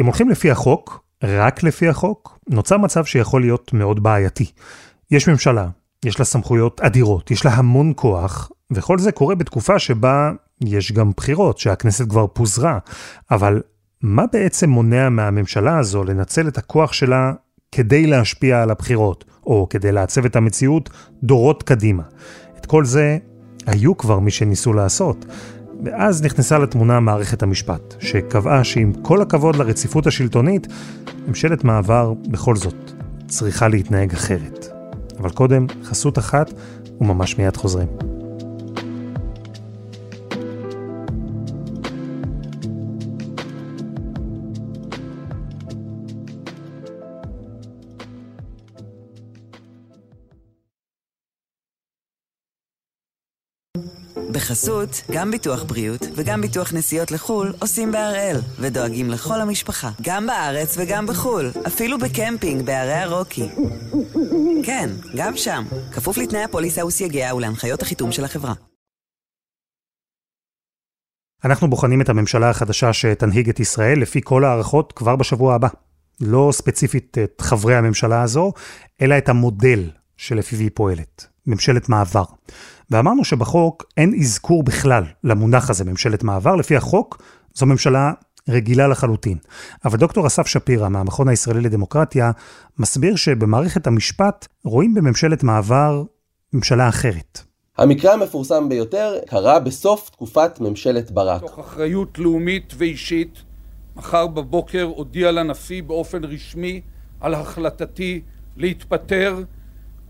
אם 0.00 0.04
הולכים 0.06 0.30
לפי 0.30 0.50
החוק, 0.50 1.04
רק 1.24 1.62
לפי 1.62 1.88
החוק, 1.88 2.38
נוצר 2.48 2.78
מצב 2.78 3.04
שיכול 3.04 3.40
להיות 3.40 3.72
מאוד 3.72 4.02
בעייתי. 4.02 4.50
יש 5.10 5.28
ממשלה, 5.28 5.68
יש 6.04 6.18
לה 6.18 6.24
סמכויות 6.24 6.80
אדירות, 6.80 7.30
יש 7.30 7.44
לה 7.44 7.50
המון 7.54 7.92
כוח, 7.96 8.50
וכל 8.70 8.98
זה 8.98 9.12
קורה 9.12 9.34
בתקופה 9.34 9.78
שבה 9.78 10.32
יש 10.64 10.92
גם 10.92 11.10
בחירות, 11.16 11.58
שהכנסת 11.58 12.08
כבר 12.08 12.26
פוזרה. 12.26 12.78
אבל 13.30 13.62
מה 14.02 14.24
בעצם 14.32 14.70
מונע 14.70 15.08
מהממשלה 15.08 15.78
הזו 15.78 16.04
לנצל 16.04 16.48
את 16.48 16.58
הכוח 16.58 16.92
שלה 16.92 17.32
כדי 17.72 18.06
להשפיע 18.06 18.62
על 18.62 18.70
הבחירות, 18.70 19.24
או 19.46 19.66
כדי 19.70 19.92
לעצב 19.92 20.24
את 20.24 20.36
המציאות 20.36 20.90
דורות 21.22 21.62
קדימה? 21.62 22.02
את 22.58 22.66
כל 22.66 22.84
זה 22.84 23.18
היו 23.66 23.96
כבר 23.96 24.18
מי 24.18 24.30
שניסו 24.30 24.72
לעשות. 24.72 25.24
ואז 25.84 26.22
נכנסה 26.22 26.58
לתמונה 26.58 27.00
מערכת 27.00 27.42
המשפט, 27.42 27.94
שקבעה 27.98 28.64
שעם 28.64 28.92
כל 29.02 29.22
הכבוד 29.22 29.56
לרציפות 29.56 30.06
השלטונית, 30.06 30.66
ממשלת 31.28 31.64
מעבר 31.64 32.12
בכל 32.28 32.56
זאת 32.56 32.92
צריכה 33.26 33.68
להתנהג 33.68 34.12
אחרת. 34.12 34.66
אבל 35.18 35.30
קודם, 35.30 35.66
חסות 35.84 36.18
אחת, 36.18 36.52
וממש 37.00 37.38
מיד 37.38 37.56
חוזרים. 37.56 38.13
בחסות, 54.34 55.02
גם 55.12 55.30
ביטוח 55.30 55.62
בריאות 55.62 56.00
וגם 56.14 56.40
ביטוח 56.40 56.72
נסיעות 56.72 57.10
לחו"ל 57.10 57.54
עושים 57.60 57.92
בהראל, 57.92 58.36
ודואגים 58.58 59.10
לכל 59.10 59.40
המשפחה, 59.40 59.90
גם 60.02 60.26
בארץ 60.26 60.76
וגם 60.78 61.06
בחו"ל, 61.06 61.50
אפילו 61.66 61.98
בקמפינג 61.98 62.66
בערי 62.66 62.92
הרוקי. 62.92 63.48
כן, 64.66 64.90
גם 65.16 65.36
שם, 65.36 65.64
כפוף 65.92 66.18
לתנאי 66.18 66.42
הפוליסה 66.42 66.86
וסייגיה 66.86 67.34
ולהנחיות 67.34 67.82
החיתום 67.82 68.12
של 68.12 68.24
החברה. 68.24 68.54
אנחנו 71.44 71.70
בוחנים 71.70 72.00
את 72.00 72.08
הממשלה 72.08 72.50
החדשה 72.50 72.92
שתנהיג 72.92 73.48
את 73.48 73.60
ישראל 73.60 74.00
לפי 74.00 74.20
כל 74.24 74.44
הערכות 74.44 74.92
כבר 74.92 75.16
בשבוע 75.16 75.54
הבא. 75.54 75.68
לא 76.20 76.48
ספציפית 76.52 77.18
את 77.18 77.40
חברי 77.40 77.76
הממשלה 77.76 78.22
הזו, 78.22 78.52
אלא 79.02 79.18
את 79.18 79.28
המודל 79.28 79.90
שלפיו 80.16 80.58
היא 80.58 80.70
פועלת. 80.74 81.33
ממשלת 81.46 81.88
מעבר. 81.88 82.24
ואמרנו 82.90 83.24
שבחוק 83.24 83.84
אין 83.96 84.14
אזכור 84.20 84.62
בכלל 84.62 85.04
למונח 85.24 85.70
הזה, 85.70 85.84
ממשלת 85.84 86.22
מעבר. 86.22 86.56
לפי 86.56 86.76
החוק, 86.76 87.22
זו 87.54 87.66
ממשלה 87.66 88.12
רגילה 88.48 88.88
לחלוטין. 88.88 89.38
אבל 89.84 89.98
דוקטור 89.98 90.26
אסף 90.26 90.46
שפירא 90.46 90.88
מהמכון 90.88 91.28
הישראלי 91.28 91.60
לדמוקרטיה 91.60 92.30
מסביר 92.78 93.16
שבמערכת 93.16 93.86
המשפט 93.86 94.46
רואים 94.64 94.94
בממשלת 94.94 95.42
מעבר 95.42 96.02
ממשלה 96.52 96.88
אחרת. 96.88 97.40
המקרה 97.78 98.12
המפורסם 98.12 98.68
ביותר 98.68 99.18
קרה 99.26 99.58
בסוף 99.58 100.10
תקופת 100.10 100.60
ממשלת 100.60 101.10
ברק. 101.10 101.40
תוך 101.40 101.58
אחריות 101.58 102.18
לאומית 102.18 102.74
ואישית, 102.76 103.42
מחר 103.96 104.26
בבוקר 104.26 104.82
הודיע 104.82 105.32
לנשיא 105.32 105.82
באופן 105.82 106.24
רשמי 106.24 106.80
על 107.20 107.34
החלטתי 107.34 108.20
להתפטר 108.56 109.42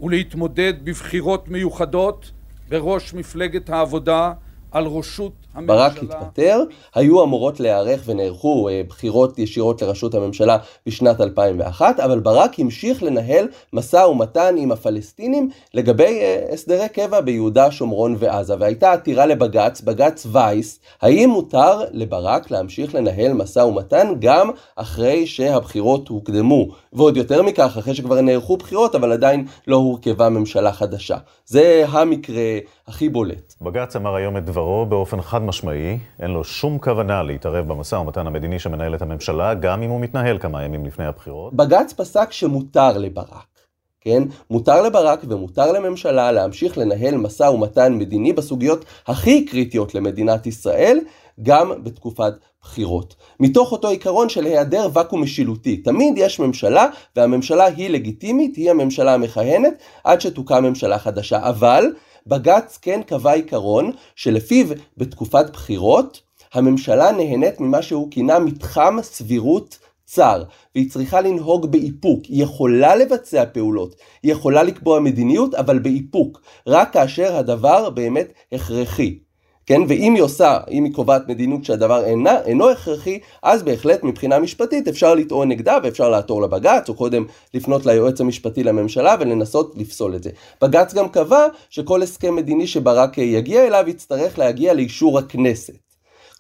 ולהתמודד 0.05 0.75
בבחירות 0.85 1.49
מיוחדות 1.49 2.31
בראש 2.69 3.15
מפלגת 3.15 3.71
העבודה 3.71 4.33
על 4.73 4.87
ראשות. 4.87 5.44
ברק 5.67 6.03
התפטר, 6.03 6.63
היו 6.95 7.25
אמורות 7.25 7.61
להיערך 7.61 8.03
ונערכו 8.07 8.69
אה, 8.69 8.83
בחירות 8.89 9.39
ישירות 9.39 9.83
לראשות 9.83 10.15
הממשלה 10.15 10.57
בשנת 10.87 11.21
2001, 11.21 12.01
אבל 12.01 12.21
ברק 12.21 12.61
המשיך 12.61 13.03
לנהל 13.03 13.49
משא 13.73 13.97
ומתן 13.97 14.55
עם 14.59 14.73
הפלסטינים 14.73 15.51
לגבי 15.75 16.21
אה, 16.21 16.47
הסדרי 16.53 16.89
קבע 16.89 17.21
ביהודה, 17.21 17.71
שומרון 17.71 18.17
ועזה, 18.19 18.55
והייתה 18.59 18.93
עתירה 18.93 19.27
לבג"ץ, 19.27 19.81
בג"ץ 19.81 20.27
וייס, 20.33 20.81
האם 21.03 21.31
מותר 21.31 21.81
לברק 21.91 22.51
להמשיך 22.51 22.95
לנהל 22.95 23.33
משא 23.33 23.59
ומתן 23.59 24.13
גם 24.19 24.51
אחרי 24.77 25.27
שהבחירות 25.27 26.09
הוקדמו, 26.09 26.69
ועוד 26.93 27.17
יותר 27.17 27.43
מכך, 27.43 27.77
אחרי 27.79 27.95
שכבר 27.95 28.21
נערכו 28.21 28.57
בחירות, 28.57 28.95
אבל 28.95 29.13
עדיין 29.13 29.47
לא 29.67 29.77
הורכבה 29.77 30.29
ממשלה 30.29 30.73
חדשה. 30.73 31.17
זה 31.47 31.85
המקרה 31.89 32.59
הכי 32.89 33.09
בולט. 33.09 33.55
בג"ץ 33.61 33.97
אמר 33.97 34.15
היום 34.15 34.37
את 34.37 34.45
דברו 34.45 34.87
באופן 34.87 35.21
חד 35.21 35.43
משמעי, 35.45 35.99
אין 36.21 36.31
לו 36.31 36.45
שום 36.45 36.79
כוונה 36.79 37.23
להתערב 37.23 37.69
במשא 37.69 37.95
ומתן 37.95 38.27
המדיני 38.27 38.59
שמנהלת 38.59 39.03
הממשלה, 39.03 39.55
גם 39.55 39.83
אם 39.83 39.91
הוא 39.91 40.01
מתנהל 40.01 40.39
כמה 40.39 40.65
ימים 40.65 40.87
לפני 40.87 41.05
הבחירות. 41.05 41.55
בג"ץ 41.55 41.93
פסק 41.93 42.33
שמותר 42.33 42.99
לברק. 42.99 43.55
כן? 44.01 44.23
מותר 44.51 44.83
לברק 44.83 45.21
ומותר 45.29 45.73
לממשלה 45.73 46.33
להמשיך 46.33 46.79
לנהל 46.79 47.17
משא 47.17 47.43
ומתן 47.43 47.95
מדיני 47.95 48.33
בסוגיות 48.33 48.85
הכי 49.07 49.45
קריטיות 49.45 49.95
למדינת 49.95 50.47
ישראל, 50.47 50.99
גם 51.43 51.85
בתקופת 51.85 52.33
בחירות. 52.63 53.15
מתוך 53.41 53.73
אותו 53.73 53.89
עיקרון 53.89 54.29
של 54.29 54.45
היעדר 54.45 54.89
ואקום 54.93 55.23
משילותי. 55.23 55.77
תמיד 55.77 56.15
יש 56.17 56.41
ממשלה, 56.41 56.87
והממשלה 57.17 57.65
היא 57.65 57.91
לגיטימית, 57.91 58.57
היא 58.57 58.71
הממשלה 58.71 59.15
המכהנת, 59.15 59.75
עד 60.05 60.21
שתוקם 60.21 60.65
ממשלה 60.65 60.99
חדשה. 60.99 61.49
אבל 61.49 61.87
בג"ץ 62.27 62.79
כן 62.83 63.03
קבע 63.03 63.33
עיקרון 63.33 63.91
שלפיו 64.17 64.67
בתקופת 64.97 65.51
בחירות 65.53 66.21
הממשלה 66.53 67.13
נהנית 67.13 67.61
ממה 67.61 67.83
שהוא 67.83 68.11
כינה 68.11 68.39
מתחם 68.39 68.97
סבירות 69.03 69.79
צר, 70.05 70.43
והיא 70.75 70.91
צריכה 70.91 71.21
לנהוג 71.21 71.73
באיפוק. 71.73 72.25
היא 72.25 72.43
יכולה 72.43 72.97
לבצע 72.97 73.45
פעולות, 73.53 73.97
היא 74.23 74.33
יכולה 74.33 74.63
לקבוע 74.63 75.01
מדיניות, 75.01 75.55
אבל 75.55 75.79
באיפוק, 75.79 76.41
רק 76.67 76.93
כאשר 76.93 77.37
הדבר 77.37 77.91
באמת 77.91 78.33
הכרחי. 78.53 79.19
כן, 79.67 79.81
ואם 79.89 80.15
היא 80.15 80.23
עושה, 80.23 80.59
אם 80.71 80.85
היא 80.85 80.93
קובעת 80.93 81.29
מדיניות 81.29 81.65
שהדבר 81.65 82.05
אינה, 82.05 82.41
אינו 82.45 82.71
הכרחי, 82.71 83.19
אז 83.43 83.63
בהחלט 83.63 84.05
מבחינה 84.05 84.39
משפטית 84.39 84.89
אפשר 84.89 85.15
לטעון 85.15 85.49
נגדה 85.49 85.79
ואפשר 85.83 86.09
לעתור 86.09 86.43
לבג"ץ, 86.43 86.89
או 86.89 86.95
קודם 86.95 87.25
לפנות 87.55 87.87
ליועץ 87.87 88.21
המשפטי 88.21 88.65
לממשלה 88.65 89.15
ולנסות 89.21 89.75
לפסול 89.77 90.15
את 90.15 90.23
זה. 90.23 90.31
בג"ץ 90.63 90.95
גם 90.95 91.09
קבע 91.09 91.47
שכל 91.71 92.03
הסכם 92.03 92.37
מדיני 92.37 92.67
שברק 92.67 93.19
יגיע 93.19 93.67
אליו 93.67 93.85
יצטרך 93.87 94.39
להגיע 94.39 94.75
לאישור 94.75 95.19
הכנסת. 95.19 95.85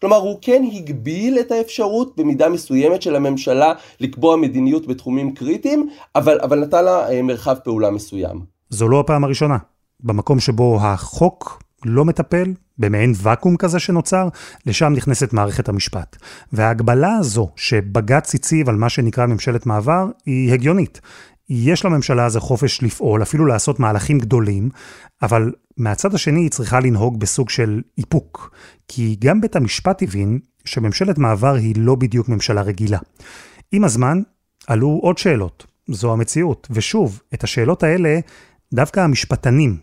כלומר, 0.01 0.17
הוא 0.17 0.39
כן 0.41 0.65
הגביל 0.73 1.39
את 1.39 1.53
האפשרות 1.53 2.17
במידה 2.17 2.49
מסוימת 2.49 3.03
של 3.03 3.17
הממשלה 3.17 3.73
לקבוע 4.01 4.37
מדיניות 4.37 4.87
בתחומים 4.87 5.35
קריטיים, 5.35 5.89
אבל, 6.17 6.41
אבל 6.41 6.61
נתן 6.61 6.85
לה 6.85 7.11
אה, 7.11 7.23
מרחב 7.23 7.55
פעולה 7.55 7.91
מסוים. 7.91 8.41
זו 8.71 8.89
לא 8.89 9.01
הפעם 9.01 9.25
הראשונה. 9.25 9.57
במקום 10.01 10.41
שבו 10.41 10.79
החוק 10.81 11.64
לא 11.87 12.05
מטפל, 12.05 12.53
במעין 12.79 13.13
ואקום 13.17 13.57
כזה 13.57 13.79
שנוצר, 13.79 14.29
לשם 14.67 14.93
נכנסת 14.93 15.33
מערכת 15.33 15.69
המשפט. 15.69 16.17
וההגבלה 16.53 17.17
הזו 17.17 17.51
שבג"ץ 17.57 18.35
הציב 18.35 18.69
על 18.69 18.77
מה 18.77 18.89
שנקרא 18.89 19.27
ממשלת 19.27 19.67
מעבר, 19.67 20.07
היא 20.27 20.53
הגיונית. 20.53 21.01
יש 21.49 21.85
לממשלה 21.85 22.25
הזו 22.25 22.41
חופש 22.41 22.83
לפעול, 22.83 23.23
אפילו 23.23 23.47
לעשות 23.47 23.81
מהלכים 23.81 24.19
גדולים, 24.19 24.71
אבל 25.23 25.53
מהצד 25.77 26.15
השני 26.15 26.41
היא 26.41 26.51
צריכה 26.51 26.81
לנהוג 26.81 27.21
בסוג 27.21 27.51
של 27.51 27.83
איפוק. 27.99 28.55
כי 28.89 29.17
גם 29.21 29.41
בית 29.41 29.57
המשפט 29.57 30.03
הבין 30.03 30.39
שממשלת 30.65 31.19
מעבר 31.19 31.55
היא 31.55 31.75
לא 31.79 31.95
בדיוק 31.95 32.29
ממשלה 32.29 32.63
רגילה. 32.63 32.99
עם 33.73 33.85
הזמן 33.85 34.23
עלו 34.67 34.99
עוד 35.03 35.19
שאלות, 35.19 35.67
זו 35.89 36.13
המציאות. 36.13 36.69
ושוב, 36.71 37.21
את 37.35 37.45
השאלות 37.45 37.83
האלה 37.83 38.19
דווקא 38.75 39.01
המשפטנים 39.01 39.77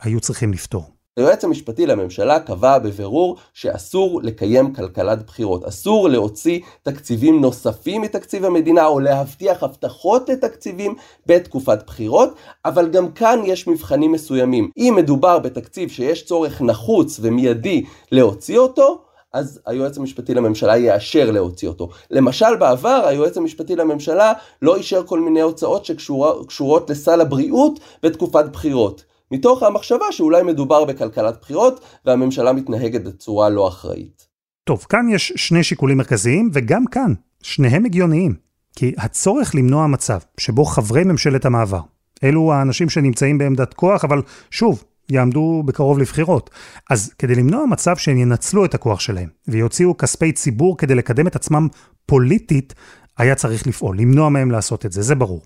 היו 0.00 0.20
צריכים 0.20 0.52
לפתור. 0.52 0.90
היועץ 1.16 1.44
המשפטי 1.44 1.86
לממשלה 1.86 2.40
קבע 2.40 2.78
בבירור 2.78 3.36
שאסור 3.54 4.20
לקיים 4.22 4.74
כלכלת 4.74 5.26
בחירות. 5.26 5.64
אסור 5.64 6.08
להוציא 6.08 6.60
תקציבים 6.82 7.40
נוספים 7.40 8.02
מתקציב 8.02 8.44
המדינה 8.44 8.86
או 8.86 9.00
להבטיח 9.00 9.62
הבטחות 9.62 10.28
לתקציבים 10.28 10.94
בתקופת 11.26 11.78
בחירות, 11.86 12.34
אבל 12.64 12.90
גם 12.90 13.12
כאן 13.12 13.40
יש 13.44 13.68
מבחנים 13.68 14.12
מסוימים. 14.12 14.70
אם 14.76 14.94
מדובר 14.96 15.38
בתקציב 15.38 15.90
שיש 15.90 16.24
צורך 16.24 16.62
נחוץ 16.62 17.20
ומיידי 17.22 17.84
להוציא 18.12 18.58
אותו, 18.58 18.98
אז 19.32 19.60
היועץ 19.66 19.98
המשפטי 19.98 20.34
לממשלה 20.34 20.78
יאשר 20.78 21.30
להוציא 21.30 21.68
אותו. 21.68 21.88
למשל 22.10 22.56
בעבר 22.56 23.02
היועץ 23.06 23.36
המשפטי 23.36 23.76
לממשלה 23.76 24.32
לא 24.62 24.76
אישר 24.76 25.06
כל 25.06 25.20
מיני 25.20 25.40
הוצאות 25.40 25.84
שקשורות 25.84 26.90
לסל 26.90 27.20
הבריאות 27.20 27.80
בתקופת 28.02 28.44
בחירות. 28.52 29.11
מתוך 29.32 29.62
המחשבה 29.62 30.04
שאולי 30.10 30.42
מדובר 30.42 30.84
בכלכלת 30.84 31.40
בחירות 31.40 31.80
והממשלה 32.04 32.52
מתנהגת 32.52 33.02
בצורה 33.04 33.48
לא 33.48 33.68
אחראית. 33.68 34.26
טוב, 34.64 34.86
כאן 34.88 35.06
יש 35.10 35.32
שני 35.36 35.64
שיקולים 35.64 35.96
מרכזיים, 35.96 36.50
וגם 36.52 36.86
כאן, 36.86 37.12
שניהם 37.42 37.84
הגיוניים. 37.84 38.34
כי 38.76 38.92
הצורך 38.98 39.54
למנוע 39.54 39.86
מצב 39.86 40.18
שבו 40.38 40.64
חברי 40.64 41.04
ממשלת 41.04 41.44
המעבר, 41.44 41.80
אלו 42.24 42.52
האנשים 42.52 42.88
שנמצאים 42.88 43.38
בעמדת 43.38 43.74
כוח, 43.74 44.04
אבל 44.04 44.22
שוב, 44.50 44.84
יעמדו 45.10 45.62
בקרוב 45.66 45.98
לבחירות. 45.98 46.50
אז 46.90 47.12
כדי 47.18 47.34
למנוע 47.34 47.66
מצב 47.66 47.96
שהם 47.96 48.18
ינצלו 48.18 48.64
את 48.64 48.74
הכוח 48.74 49.00
שלהם, 49.00 49.28
ויוציאו 49.48 49.96
כספי 49.96 50.32
ציבור 50.32 50.78
כדי 50.78 50.94
לקדם 50.94 51.26
את 51.26 51.36
עצמם 51.36 51.68
פוליטית, 52.06 52.74
היה 53.18 53.34
צריך 53.34 53.66
לפעול, 53.66 53.98
למנוע 53.98 54.28
מהם 54.28 54.50
לעשות 54.50 54.86
את 54.86 54.92
זה, 54.92 55.02
זה 55.02 55.14
ברור. 55.14 55.42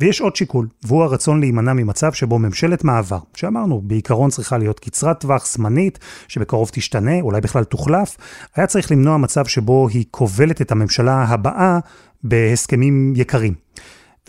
ויש 0.00 0.20
עוד 0.20 0.36
שיקול, 0.36 0.68
והוא 0.82 1.02
הרצון 1.02 1.40
להימנע 1.40 1.72
ממצב 1.72 2.12
שבו 2.12 2.38
ממשלת 2.38 2.84
מעבר, 2.84 3.18
שאמרנו, 3.34 3.80
בעיקרון 3.84 4.30
צריכה 4.30 4.58
להיות 4.58 4.80
קצרת 4.80 5.20
טווח, 5.20 5.46
זמנית, 5.46 5.98
שבקרוב 6.28 6.70
תשתנה, 6.72 7.20
אולי 7.20 7.40
בכלל 7.40 7.64
תוחלף, 7.64 8.16
היה 8.56 8.66
צריך 8.66 8.92
למנוע 8.92 9.16
מצב 9.16 9.46
שבו 9.46 9.88
היא 9.88 10.04
כובלת 10.10 10.60
את 10.60 10.72
הממשלה 10.72 11.24
הבאה 11.24 11.78
בהסכמים 12.24 13.12
יקרים. 13.16 13.54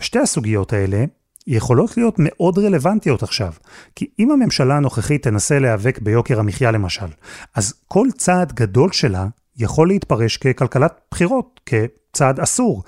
ושתי 0.00 0.18
הסוגיות 0.18 0.72
האלה 0.72 1.04
יכולות 1.46 1.96
להיות 1.96 2.14
מאוד 2.18 2.58
רלוונטיות 2.58 3.22
עכשיו. 3.22 3.52
כי 3.96 4.06
אם 4.18 4.30
הממשלה 4.30 4.76
הנוכחית 4.76 5.22
תנסה 5.22 5.58
להיאבק 5.58 5.98
ביוקר 6.02 6.40
המחיה 6.40 6.70
למשל, 6.70 7.06
אז 7.54 7.74
כל 7.88 8.06
צעד 8.18 8.52
גדול 8.52 8.92
שלה 8.92 9.26
יכול 9.56 9.88
להתפרש 9.88 10.36
ככלכלת 10.36 11.00
בחירות, 11.10 11.60
כצעד 11.66 12.40
אסור. 12.40 12.82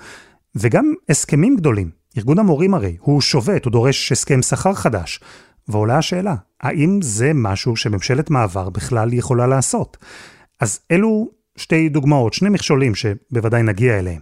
וגם 0.55 0.93
הסכמים 1.09 1.55
גדולים. 1.55 2.02
ארגון 2.17 2.39
המורים 2.39 2.73
הרי, 2.73 2.97
הוא 2.99 3.21
שובת, 3.21 3.65
הוא 3.65 3.71
דורש 3.71 4.11
הסכם 4.11 4.41
שכר 4.41 4.73
חדש. 4.73 5.19
ועולה 5.67 5.97
השאלה, 5.97 6.35
האם 6.61 6.99
זה 7.01 7.31
משהו 7.35 7.75
שממשלת 7.75 8.29
מעבר 8.29 8.69
בכלל 8.69 9.13
יכולה 9.13 9.47
לעשות? 9.47 9.97
אז 10.59 10.79
אלו 10.91 11.29
שתי 11.57 11.89
דוגמאות, 11.89 12.33
שני 12.33 12.49
מכשולים 12.49 12.95
שבוודאי 12.95 13.63
נגיע 13.63 13.99
אליהם. 13.99 14.21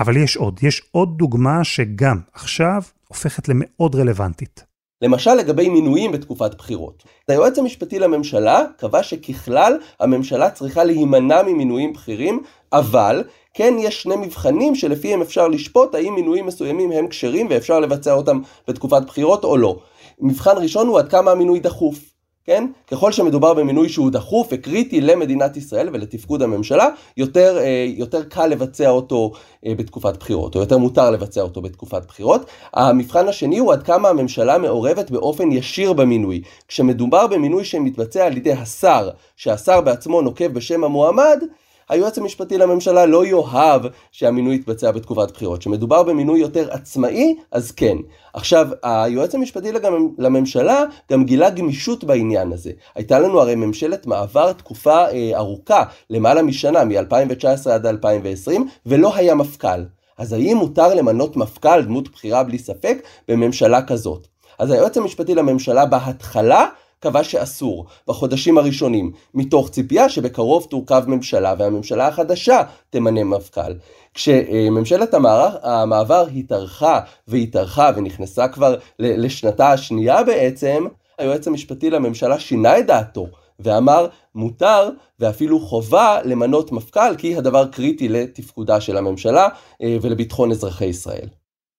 אבל 0.00 0.16
יש 0.16 0.36
עוד, 0.36 0.60
יש 0.62 0.82
עוד 0.92 1.18
דוגמה 1.18 1.64
שגם 1.64 2.18
עכשיו 2.32 2.82
הופכת 3.08 3.48
למאוד 3.48 3.94
רלוונטית. 3.94 4.64
למשל 5.02 5.34
לגבי 5.34 5.68
מינויים 5.68 6.12
בתקופת 6.12 6.54
בחירות. 6.54 7.04
היועץ 7.28 7.58
המשפטי 7.58 7.98
לממשלה 7.98 8.64
קבע 8.76 9.02
שככלל 9.02 9.78
הממשלה 10.00 10.50
צריכה 10.50 10.84
להימנע 10.84 11.42
ממינויים 11.42 11.92
בכירים, 11.92 12.42
אבל 12.72 13.24
כן 13.60 13.74
יש 13.78 14.02
שני 14.02 14.16
מבחנים 14.16 14.74
שלפיהם 14.74 15.20
אפשר 15.20 15.48
לשפוט 15.48 15.94
האם 15.94 16.14
מינויים 16.14 16.46
מסוימים 16.46 16.92
הם 16.92 17.08
כשרים 17.08 17.46
ואפשר 17.50 17.80
לבצע 17.80 18.12
אותם 18.12 18.40
בתקופת 18.68 19.02
בחירות 19.06 19.44
או 19.44 19.56
לא. 19.56 19.76
מבחן 20.20 20.56
ראשון 20.56 20.86
הוא 20.86 20.98
עד 20.98 21.08
כמה 21.08 21.30
המינוי 21.30 21.60
דחוף. 21.60 21.98
כן? 22.44 22.66
ככל 22.86 23.12
שמדובר 23.12 23.54
במינוי 23.54 23.88
שהוא 23.88 24.10
דחוף 24.10 24.48
וקריטי 24.50 25.00
למדינת 25.00 25.56
ישראל 25.56 25.88
ולתפקוד 25.92 26.42
הממשלה, 26.42 26.88
יותר, 27.16 27.58
אה, 27.58 27.84
יותר 27.88 28.24
קל 28.24 28.46
לבצע 28.46 28.88
אותו 28.88 29.32
אה, 29.66 29.74
בתקופת 29.74 30.16
בחירות, 30.16 30.54
או 30.54 30.60
יותר 30.60 30.78
מותר 30.78 31.10
לבצע 31.10 31.40
אותו 31.40 31.62
בתקופת 31.62 32.06
בחירות. 32.06 32.40
המבחן 32.74 33.28
השני 33.28 33.58
הוא 33.58 33.72
עד 33.72 33.82
כמה 33.82 34.08
הממשלה 34.08 34.58
מעורבת 34.58 35.10
באופן 35.10 35.52
ישיר 35.52 35.92
במינוי. 35.92 36.42
כשמדובר 36.68 37.26
במינוי 37.26 37.64
שמתבצע 37.64 38.26
על 38.26 38.36
ידי 38.36 38.52
השר, 38.52 39.10
שהשר 39.36 39.80
בעצמו 39.80 40.22
נוקב 40.22 40.52
בשם 40.52 40.84
המועמד, 40.84 41.44
היועץ 41.90 42.18
המשפטי 42.18 42.58
לממשלה 42.58 43.06
לא 43.06 43.26
יאהב 43.26 43.82
שהמינוי 44.12 44.54
יתבצע 44.54 44.90
בתקופת 44.90 45.30
בחירות. 45.30 45.60
כשמדובר 45.60 46.02
במינוי 46.02 46.40
יותר 46.40 46.68
עצמאי, 46.70 47.34
אז 47.52 47.70
כן. 47.70 47.96
עכשיו, 48.32 48.68
היועץ 48.82 49.34
המשפטי 49.34 49.72
לממשלה 50.18 50.84
גם 51.10 51.24
גילה 51.24 51.50
גמישות 51.50 52.04
בעניין 52.04 52.52
הזה. 52.52 52.70
הייתה 52.94 53.18
לנו 53.18 53.40
הרי 53.40 53.54
ממשלת 53.54 54.06
מעבר 54.06 54.52
תקופה 54.52 55.08
אה, 55.08 55.30
ארוכה, 55.34 55.84
למעלה 56.10 56.42
משנה, 56.42 56.84
מ-2019 56.84 57.70
עד 57.70 57.86
2020, 57.86 58.68
ולא 58.86 59.16
היה 59.16 59.34
מפכ"ל. 59.34 59.84
אז 60.18 60.32
האם 60.32 60.56
מותר 60.56 60.94
למנות 60.94 61.36
מפכ"ל, 61.36 61.82
דמות 61.82 62.08
בכירה 62.12 62.42
בלי 62.42 62.58
ספק, 62.58 63.02
בממשלה 63.28 63.82
כזאת? 63.82 64.26
אז 64.58 64.70
היועץ 64.70 64.96
המשפטי 64.96 65.34
לממשלה 65.34 65.86
בהתחלה 65.86 66.66
קבע 67.00 67.24
שאסור 67.24 67.86
בחודשים 68.08 68.58
הראשונים, 68.58 69.12
מתוך 69.34 69.70
ציפייה 69.70 70.08
שבקרוב 70.08 70.66
תורכב 70.70 71.04
ממשלה 71.06 71.54
והממשלה 71.58 72.08
החדשה 72.08 72.62
תמנה 72.90 73.24
מפכ"ל. 73.24 73.72
כשממשלת 74.14 75.14
המערך, 75.14 75.54
המעבר 75.62 76.26
התארכה 76.36 77.00
והתארכה 77.28 77.90
ונכנסה 77.96 78.48
כבר 78.48 78.76
לשנתה 78.98 79.72
השנייה 79.72 80.24
בעצם, 80.24 80.84
היועץ 81.18 81.46
המשפטי 81.46 81.90
לממשלה 81.90 82.38
שינה 82.38 82.78
את 82.78 82.86
דעתו 82.86 83.26
ואמר 83.60 84.06
מותר 84.34 84.90
ואפילו 85.20 85.60
חובה 85.60 86.18
למנות 86.24 86.72
מפכ"ל 86.72 87.16
כי 87.18 87.36
הדבר 87.36 87.66
קריטי 87.66 88.08
לתפקודה 88.08 88.80
של 88.80 88.96
הממשלה 88.96 89.48
אה, 89.82 89.96
ולביטחון 90.02 90.50
אזרחי 90.50 90.84
ישראל. 90.84 91.28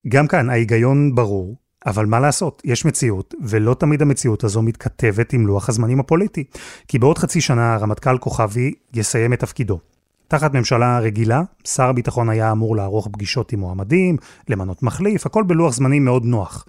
גם 0.07 0.27
כאן 0.27 0.49
ההיגיון 0.49 1.15
ברור, 1.15 1.55
אבל 1.85 2.05
מה 2.05 2.19
לעשות, 2.19 2.61
יש 2.65 2.85
מציאות, 2.85 3.33
ולא 3.41 3.73
תמיד 3.73 4.01
המציאות 4.01 4.43
הזו 4.43 4.61
מתכתבת 4.61 5.33
עם 5.33 5.47
לוח 5.47 5.69
הזמנים 5.69 5.99
הפוליטי. 5.99 6.43
כי 6.87 6.99
בעוד 6.99 7.17
חצי 7.17 7.41
שנה 7.41 7.73
הרמטכ"ל 7.73 8.17
כוכבי 8.17 8.73
יסיים 8.93 9.33
את 9.33 9.39
תפקידו. 9.39 9.79
תחת 10.27 10.53
ממשלה 10.53 10.99
רגילה, 10.99 11.41
שר 11.63 11.89
הביטחון 11.89 12.29
היה 12.29 12.51
אמור 12.51 12.75
לערוך 12.75 13.07
פגישות 13.11 13.51
עם 13.51 13.59
מועמדים, 13.59 14.17
למנות 14.49 14.83
מחליף, 14.83 15.25
הכל 15.25 15.43
בלוח 15.43 15.73
זמנים 15.73 16.05
מאוד 16.05 16.25
נוח. 16.25 16.65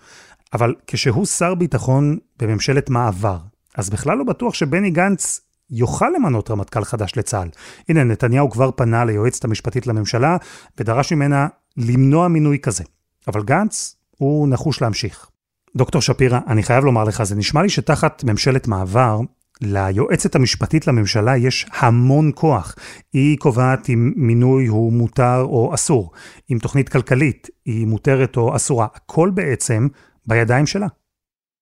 אבל 0.53 0.75
כשהוא 0.87 1.27
שר 1.27 1.55
ביטחון 1.55 2.19
בממשלת 2.39 2.91
מעבר, 2.91 3.39
אז 3.77 3.91
בכלל 3.91 4.19
לא 4.19 4.25
בטוח 4.25 4.55
שבני 4.55 4.91
גנץ 4.91 5.41
יוכל 5.71 6.09
למנות 6.17 6.51
רמטכ"ל 6.51 6.85
חדש 6.85 7.13
לצה"ל. 7.17 7.49
הנה, 7.89 8.05
נתניהו 8.05 8.51
כבר 8.51 8.71
פנה 8.71 9.05
ליועצת 9.05 9.45
המשפטית 9.45 9.87
לממשלה 9.87 10.37
ודרש 10.79 11.13
ממנה 11.13 11.47
למנוע 11.77 12.29
מינוי 12.29 12.59
כזה. 12.59 12.85
אבל 13.29 13.43
גנץ 13.43 13.97
הוא 14.23 14.49
נחוש 14.49 14.83
להמשיך. 14.83 15.29
דוקטור 15.77 16.03
שפירא, 16.03 16.39
אני 16.47 16.63
חייב 16.63 16.85
לומר 16.85 17.05
לך, 17.05 17.23
זה 17.23 17.35
נשמע 17.35 17.63
לי 17.63 17.69
שתחת 17.69 18.25
ממשלת 18.25 18.69
מעבר, 18.69 19.21
ליועצת 19.61 20.35
המשפטית 20.35 20.87
לממשלה 20.87 21.37
יש 21.37 21.67
המון 21.73 22.31
כוח. 22.35 22.75
היא 23.13 23.39
קובעת 23.39 23.89
אם 23.89 24.13
מינוי 24.17 24.67
הוא 24.67 24.93
מותר 24.93 25.41
או 25.41 25.75
אסור, 25.75 26.13
אם 26.53 26.59
תוכנית 26.63 26.89
כלכלית 26.89 27.49
היא 27.67 27.87
מותרת 27.87 28.37
או 28.37 28.57
אסורה, 28.57 28.87
הכל 28.95 29.31
בעצם 29.35 29.89
בידיים 30.27 30.67
שלה. 30.67 30.87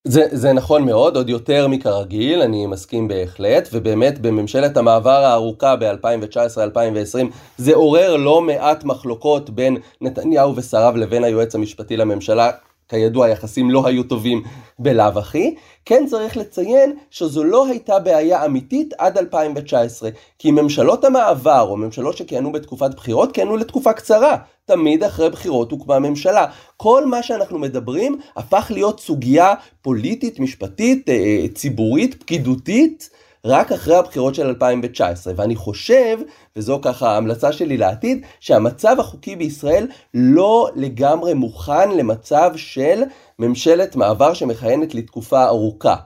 זה, 0.04 0.26
זה 0.30 0.52
נכון 0.52 0.84
מאוד, 0.86 1.16
עוד 1.16 1.28
יותר 1.28 1.68
מכרגיל, 1.68 2.42
אני 2.42 2.66
מסכים 2.66 3.08
בהחלט, 3.08 3.68
ובאמת 3.72 4.18
בממשלת 4.18 4.76
המעבר 4.76 5.24
הארוכה 5.24 5.76
ב-2019-2020 5.76 7.26
זה 7.58 7.74
עורר 7.74 8.16
לא 8.16 8.40
מעט 8.40 8.84
מחלוקות 8.84 9.50
בין 9.50 9.76
נתניהו 10.00 10.56
ושריו 10.56 10.96
לבין 10.96 11.24
היועץ 11.24 11.54
המשפטי 11.54 11.96
לממשלה, 11.96 12.50
כידוע 12.90 13.26
היחסים 13.26 13.70
לא 13.70 13.86
היו 13.86 14.02
טובים 14.02 14.42
בלאו 14.78 15.18
הכי, 15.18 15.54
כן 15.84 16.04
צריך 16.06 16.36
לציין 16.36 16.92
שזו 17.10 17.44
לא 17.44 17.66
הייתה 17.66 17.98
בעיה 17.98 18.44
אמיתית 18.44 18.94
עד 18.98 19.18
2019, 19.18 20.10
כי 20.38 20.50
ממשלות 20.50 21.04
המעבר 21.04 21.66
או 21.68 21.76
ממשלות 21.76 22.16
שכיהנו 22.16 22.52
בתקופת 22.52 22.94
בחירות 22.94 23.32
כיהנו 23.32 23.56
לתקופה 23.56 23.92
קצרה, 23.92 24.36
תמיד 24.64 25.04
אחרי 25.04 25.30
בחירות 25.30 25.70
הוקמה 25.70 25.98
ממשלה. 25.98 26.46
כל 26.76 27.06
מה 27.06 27.22
שאנחנו 27.22 27.58
מדברים 27.58 28.18
הפך 28.36 28.70
להיות 28.74 29.00
סוגיה 29.00 29.54
פוליטית, 29.82 30.40
משפטית, 30.40 31.08
אה, 31.08 31.14
אה, 31.14 31.46
ציבורית, 31.54 32.14
פקידותית. 32.22 33.10
רק 33.44 33.72
אחרי 33.72 33.96
הבחירות 33.96 34.34
של 34.34 34.46
2019, 34.46 35.32
ואני 35.36 35.56
חושב, 35.56 36.18
וזו 36.56 36.80
ככה 36.82 37.10
ההמלצה 37.10 37.52
שלי 37.52 37.76
לעתיד, 37.76 38.26
שהמצב 38.40 38.96
החוקי 39.00 39.36
בישראל 39.36 39.86
לא 40.14 40.68
לגמרי 40.76 41.34
מוכן 41.34 41.90
למצב 41.90 42.50
של 42.56 43.02
ממשלת 43.38 43.96
מעבר 43.96 44.34
שמכהנת 44.34 44.94
לתקופה 44.94 45.46
ארוכה. 45.46 45.96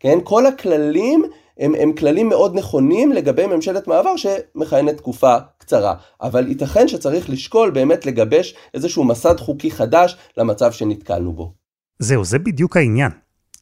כן? 0.00 0.18
כל 0.24 0.46
הכללים 0.46 1.24
הם, 1.58 1.74
הם 1.74 1.92
כללים 1.92 2.28
מאוד 2.28 2.54
נכונים 2.54 3.12
לגבי 3.12 3.46
ממשלת 3.46 3.88
מעבר 3.88 4.16
שמכהנת 4.16 4.96
תקופה 4.96 5.36
קצרה. 5.58 5.94
אבל 6.22 6.48
ייתכן 6.48 6.88
שצריך 6.88 7.30
לשקול 7.30 7.70
באמת 7.70 8.06
לגבש 8.06 8.54
איזשהו 8.74 9.04
מסד 9.04 9.40
חוקי 9.40 9.70
חדש 9.70 10.16
למצב 10.36 10.72
שנתקלנו 10.72 11.32
בו. 11.32 11.52
זהו, 11.98 12.24
זה 12.24 12.38
בדיוק 12.38 12.76
העניין. 12.76 13.10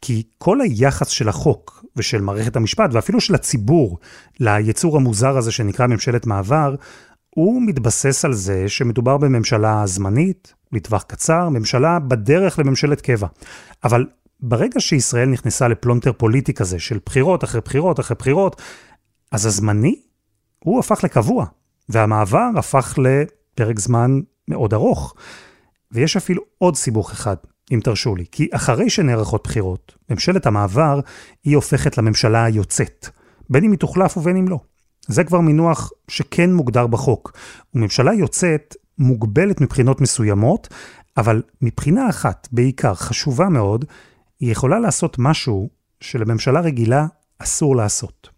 כי 0.00 0.22
כל 0.38 0.60
היחס 0.60 1.08
של 1.08 1.28
החוק 1.28 1.84
ושל 1.96 2.20
מערכת 2.20 2.56
המשפט, 2.56 2.90
ואפילו 2.92 3.20
של 3.20 3.34
הציבור, 3.34 3.98
ליצור 4.40 4.96
המוזר 4.96 5.36
הזה 5.36 5.52
שנקרא 5.52 5.86
ממשלת 5.86 6.26
מעבר, 6.26 6.74
הוא 7.30 7.62
מתבסס 7.62 8.24
על 8.24 8.32
זה 8.32 8.68
שמדובר 8.68 9.16
בממשלה 9.16 9.82
זמנית, 9.86 10.54
לטווח 10.72 11.02
קצר, 11.02 11.48
ממשלה 11.48 11.98
בדרך 11.98 12.58
לממשלת 12.58 13.00
קבע. 13.00 13.26
אבל 13.84 14.06
ברגע 14.40 14.80
שישראל 14.80 15.28
נכנסה 15.28 15.68
לפלונטר 15.68 16.12
פוליטי 16.12 16.54
כזה 16.54 16.78
של 16.78 16.98
בחירות 17.06 17.44
אחרי 17.44 17.60
בחירות 17.60 18.00
אחרי 18.00 18.16
בחירות, 18.18 18.62
אז 19.32 19.46
הזמני, 19.46 20.00
הוא 20.58 20.78
הפך 20.78 21.04
לקבוע, 21.04 21.46
והמעבר 21.88 22.48
הפך 22.56 22.98
לפרק 22.98 23.78
זמן 23.78 24.20
מאוד 24.48 24.74
ארוך. 24.74 25.14
ויש 25.92 26.16
אפילו 26.16 26.42
עוד 26.58 26.76
סיבוך 26.76 27.12
אחד, 27.12 27.36
אם 27.72 27.80
תרשו 27.84 28.16
לי, 28.16 28.24
כי 28.32 28.48
אחרי 28.52 28.90
שנערכות 28.90 29.44
בחירות, 29.44 29.96
ממשלת 30.10 30.46
המעבר 30.46 31.00
היא 31.44 31.56
הופכת 31.56 31.98
לממשלה 31.98 32.44
היוצאת, 32.44 33.08
בין 33.50 33.64
אם 33.64 33.70
היא 33.70 33.78
תוחלף 33.78 34.16
ובין 34.16 34.36
אם 34.36 34.48
לא. 34.48 34.58
זה 35.08 35.24
כבר 35.24 35.40
מינוח 35.40 35.90
שכן 36.08 36.52
מוגדר 36.52 36.86
בחוק. 36.86 37.32
וממשלה 37.74 38.14
יוצאת 38.14 38.74
מוגבלת 38.98 39.60
מבחינות 39.60 40.00
מסוימות, 40.00 40.68
אבל 41.16 41.42
מבחינה 41.62 42.10
אחת, 42.10 42.48
בעיקר 42.52 42.94
חשובה 42.94 43.48
מאוד, 43.48 43.84
היא 44.40 44.52
יכולה 44.52 44.78
לעשות 44.78 45.16
משהו 45.18 45.68
שלממשלה 46.00 46.60
רגילה 46.60 47.06
אסור 47.38 47.76
לעשות. 47.76 48.35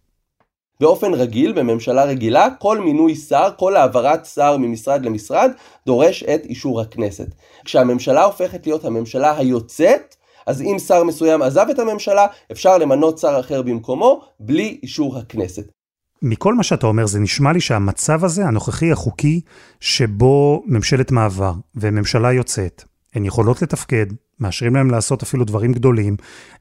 באופן 0.81 1.15
רגיל, 1.15 1.53
בממשלה 1.53 2.05
רגילה, 2.05 2.49
כל 2.59 2.81
מינוי 2.81 3.15
שר, 3.15 3.49
כל 3.59 3.77
העברת 3.77 4.27
שר 4.27 4.57
ממשרד 4.57 5.05
למשרד, 5.05 5.51
דורש 5.87 6.23
את 6.23 6.45
אישור 6.45 6.81
הכנסת. 6.81 7.27
כשהממשלה 7.65 8.25
הופכת 8.25 8.67
להיות 8.67 8.85
הממשלה 8.85 9.39
היוצאת, 9.39 10.17
אז 10.47 10.63
אם 10.63 10.79
שר 10.79 11.05
מסוים 11.05 11.43
עזב 11.43 11.67
את 11.71 11.79
הממשלה, 11.79 12.27
אפשר 12.53 12.79
למנות 12.79 13.19
שר 13.19 13.41
אחר 13.41 13.63
במקומו, 13.63 14.23
בלי 14.41 14.79
אישור 14.83 15.19
הכנסת. 15.19 15.65
מכל 16.23 16.55
מה 16.55 16.63
שאתה 16.63 16.87
אומר, 16.87 17.07
זה 17.07 17.19
נשמע 17.19 17.53
לי 17.53 17.61
שהמצב 17.61 18.25
הזה, 18.25 18.45
הנוכחי 18.45 18.93
החוקי, 18.93 19.41
שבו 19.81 20.63
ממשלת 20.67 21.11
מעבר 21.11 21.53
וממשלה 21.75 22.33
יוצאת, 22.33 22.85
הן 23.15 23.25
יכולות 23.25 23.63
לתפקד, 23.63 24.07
מאשרים 24.41 24.75
להם 24.75 24.91
לעשות 24.91 25.23
אפילו 25.23 25.45
דברים 25.45 25.73
גדולים, 25.73 26.17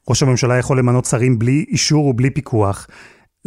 ראש 0.09 0.23
הממשלה 0.23 0.57
יכול 0.57 0.79
למנות 0.79 1.05
שרים 1.05 1.39
בלי 1.39 1.65
אישור 1.67 2.05
ובלי 2.05 2.29
פיקוח, 2.29 2.87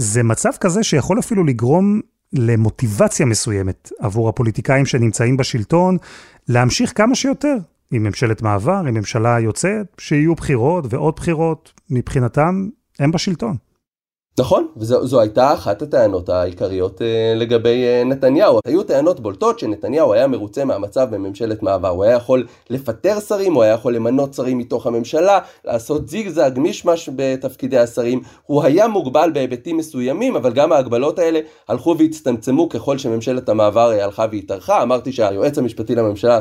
זה 0.01 0.23
מצב 0.23 0.51
כזה 0.61 0.83
שיכול 0.83 1.19
אפילו 1.19 1.45
לגרום 1.45 2.01
למוטיבציה 2.33 3.27
מסוימת 3.27 3.93
עבור 3.99 4.29
הפוליטיקאים 4.29 4.87
שנמצאים 4.87 5.37
בשלטון, 5.37 5.97
להמשיך 6.49 6.93
כמה 6.97 7.15
שיותר 7.15 7.57
עם 7.91 8.03
ממשלת 8.03 8.43
מעבר, 8.43 8.83
עם 8.89 8.95
ממשלה 8.95 9.41
יוצאת, 9.41 9.87
שיהיו 9.99 10.35
בחירות 10.35 10.85
ועוד 10.89 11.15
בחירות, 11.17 11.73
מבחינתם 11.91 12.69
הם 12.99 13.11
בשלטון. 13.11 13.57
נכון, 14.39 14.67
וזו 14.77 15.21
הייתה 15.21 15.55
אחת 15.55 15.83
הטענות 15.83 16.29
העיקריות 16.29 17.03
אה, 17.03 17.35
לגבי 17.37 17.85
אה, 17.85 18.03
נתניהו. 18.05 18.59
היו 18.65 18.83
טענות 18.83 19.21
בולטות 19.21 19.59
שנתניהו 19.59 20.13
היה 20.13 20.27
מרוצה 20.27 20.65
מהמצב 20.65 21.09
בממשלת 21.11 21.63
מעבר. 21.63 21.89
הוא 21.89 22.05
היה 22.05 22.17
יכול 22.17 22.47
לפטר 22.71 23.21
שרים, 23.21 23.55
הוא 23.55 23.63
היה 23.63 23.73
יכול 23.73 23.95
למנות 23.95 24.35
שרים 24.35 24.59
מתוך 24.59 24.87
הממשלה, 24.87 25.39
לעשות 25.65 26.09
זיגזג, 26.09 26.51
מישמש 26.57 27.11
בתפקידי 27.17 27.79
השרים. 27.79 28.21
הוא 28.47 28.63
היה 28.65 28.89
מוגבל 28.89 29.31
בהיבטים 29.35 29.77
מסוימים, 29.77 30.37
אבל 30.37 30.53
גם 30.53 30.73
ההגבלות 30.73 31.19
האלה 31.19 31.41
הלכו 31.69 31.97
והצטמצמו 31.99 32.69
ככל 32.69 32.99
שממשלת 32.99 33.49
המעבר 33.49 33.93
אה, 33.93 34.05
הלכה 34.05 34.27
והתארכה. 34.33 34.83
אמרתי 34.83 35.13
שהיועץ 35.13 35.59
המשפטי 35.59 35.95
לממשלה 35.95 36.41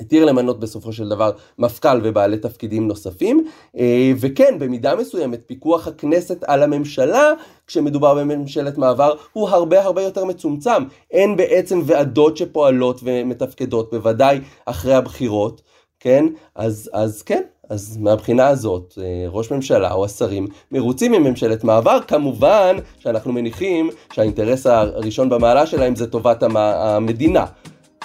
התיר 0.00 0.24
למנות 0.24 0.60
בסופו 0.60 0.92
של 0.92 1.08
דבר 1.08 1.30
מפכ"ל 1.58 2.00
ובעלי 2.02 2.38
תפקידים 2.38 2.88
נוספים, 2.88 3.44
אה, 3.78 4.12
וכן, 4.20 4.58
במידה 4.58 4.96
מסוימת 4.96 5.40
פיקוח 5.46 5.88
הכנסת 5.88 6.44
על 6.46 6.62
הממשלה, 6.62 7.32
כשמדובר 7.66 8.14
בממשלת 8.14 8.78
מעבר, 8.78 9.14
הוא 9.32 9.48
הרבה 9.48 9.82
הרבה 9.82 10.02
יותר 10.02 10.24
מצומצם. 10.24 10.84
אין 11.10 11.36
בעצם 11.36 11.82
ועדות 11.86 12.36
שפועלות 12.36 13.00
ומתפקדות, 13.04 13.90
בוודאי 13.90 14.40
אחרי 14.66 14.94
הבחירות, 14.94 15.62
כן? 16.00 16.26
אז, 16.54 16.90
אז 16.92 17.22
כן, 17.22 17.42
אז 17.70 17.96
מהבחינה 18.00 18.48
הזאת, 18.48 18.98
אה, 19.02 19.26
ראש 19.28 19.52
ממשלה 19.52 19.92
או 19.92 20.04
השרים 20.04 20.46
מרוצים 20.72 21.12
מממשלת 21.12 21.64
מעבר, 21.64 21.98
כמובן 22.08 22.76
שאנחנו 22.98 23.32
מניחים 23.32 23.90
שהאינטרס 24.12 24.66
הראשון 24.66 25.28
במעלה 25.28 25.66
שלהם 25.66 25.96
זה 25.96 26.06
טובת 26.06 26.42
המדינה. 26.54 27.44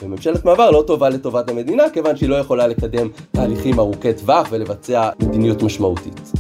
וממשלת 0.02 0.46
מעבר 0.46 0.72
לא 0.72 0.84
טובה 0.88 1.10
לטובת 1.10 1.50
המדינה, 1.50 1.84
כיוון 1.94 2.16
שהיא 2.16 2.30
לא 2.30 2.36
יכולה 2.36 2.68
לקדם 2.68 3.08
תהליכים 3.32 3.80
ארוכי 3.80 4.14
טווח 4.14 4.48
ולבצע 4.52 5.10
מדיניות 5.20 5.64
משמעותית. 5.64 6.32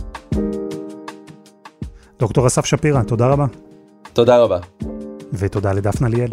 דוקטור 2.19 2.47
אסף 2.47 2.65
שפירא, 2.65 3.03
תודה 3.03 3.27
רבה. 3.27 3.45
תודה 4.13 4.37
רבה. 4.37 4.59
ותודה 5.33 5.73
לדפנה 5.73 6.09
ליאל. 6.09 6.29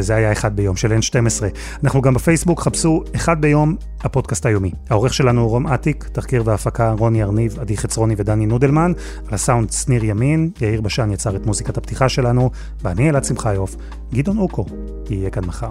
וזה 0.00 0.14
היה 0.14 0.32
אחד 0.32 0.56
ביום 0.56 0.76
של 0.76 0.92
N12. 0.92 1.44
אנחנו 1.84 2.02
גם 2.02 2.14
בפייסבוק, 2.14 2.60
חפשו 2.60 3.04
אחד 3.16 3.40
ביום, 3.40 3.76
הפודקאסט 4.00 4.46
היומי. 4.46 4.70
העורך 4.90 5.14
שלנו 5.14 5.40
הוא 5.40 5.50
רום 5.50 5.66
אטיק, 5.66 6.08
תחקיר 6.12 6.42
והפקה 6.46 6.92
רוני 6.98 7.22
ארניב, 7.22 7.60
עדי 7.60 7.76
חצרוני 7.76 8.14
ודני 8.16 8.46
נודלמן, 8.46 8.92
על 9.28 9.34
הסאונד 9.34 9.72
שניר 9.72 10.04
ימין, 10.04 10.50
יאיר 10.60 10.80
בשן 10.80 11.10
יצר 11.10 11.36
את 11.36 11.46
מוזיקת 11.46 11.76
הפתיחה 11.76 12.08
שלנו, 12.08 12.50
ואני 12.82 13.10
אלעד 13.10 13.24
שמחיוף, 13.24 13.76
גדעון 14.12 14.38
אוקו, 14.38 14.66
יהיה 15.10 15.30
כאן 15.30 15.44
מחר. 15.44 15.70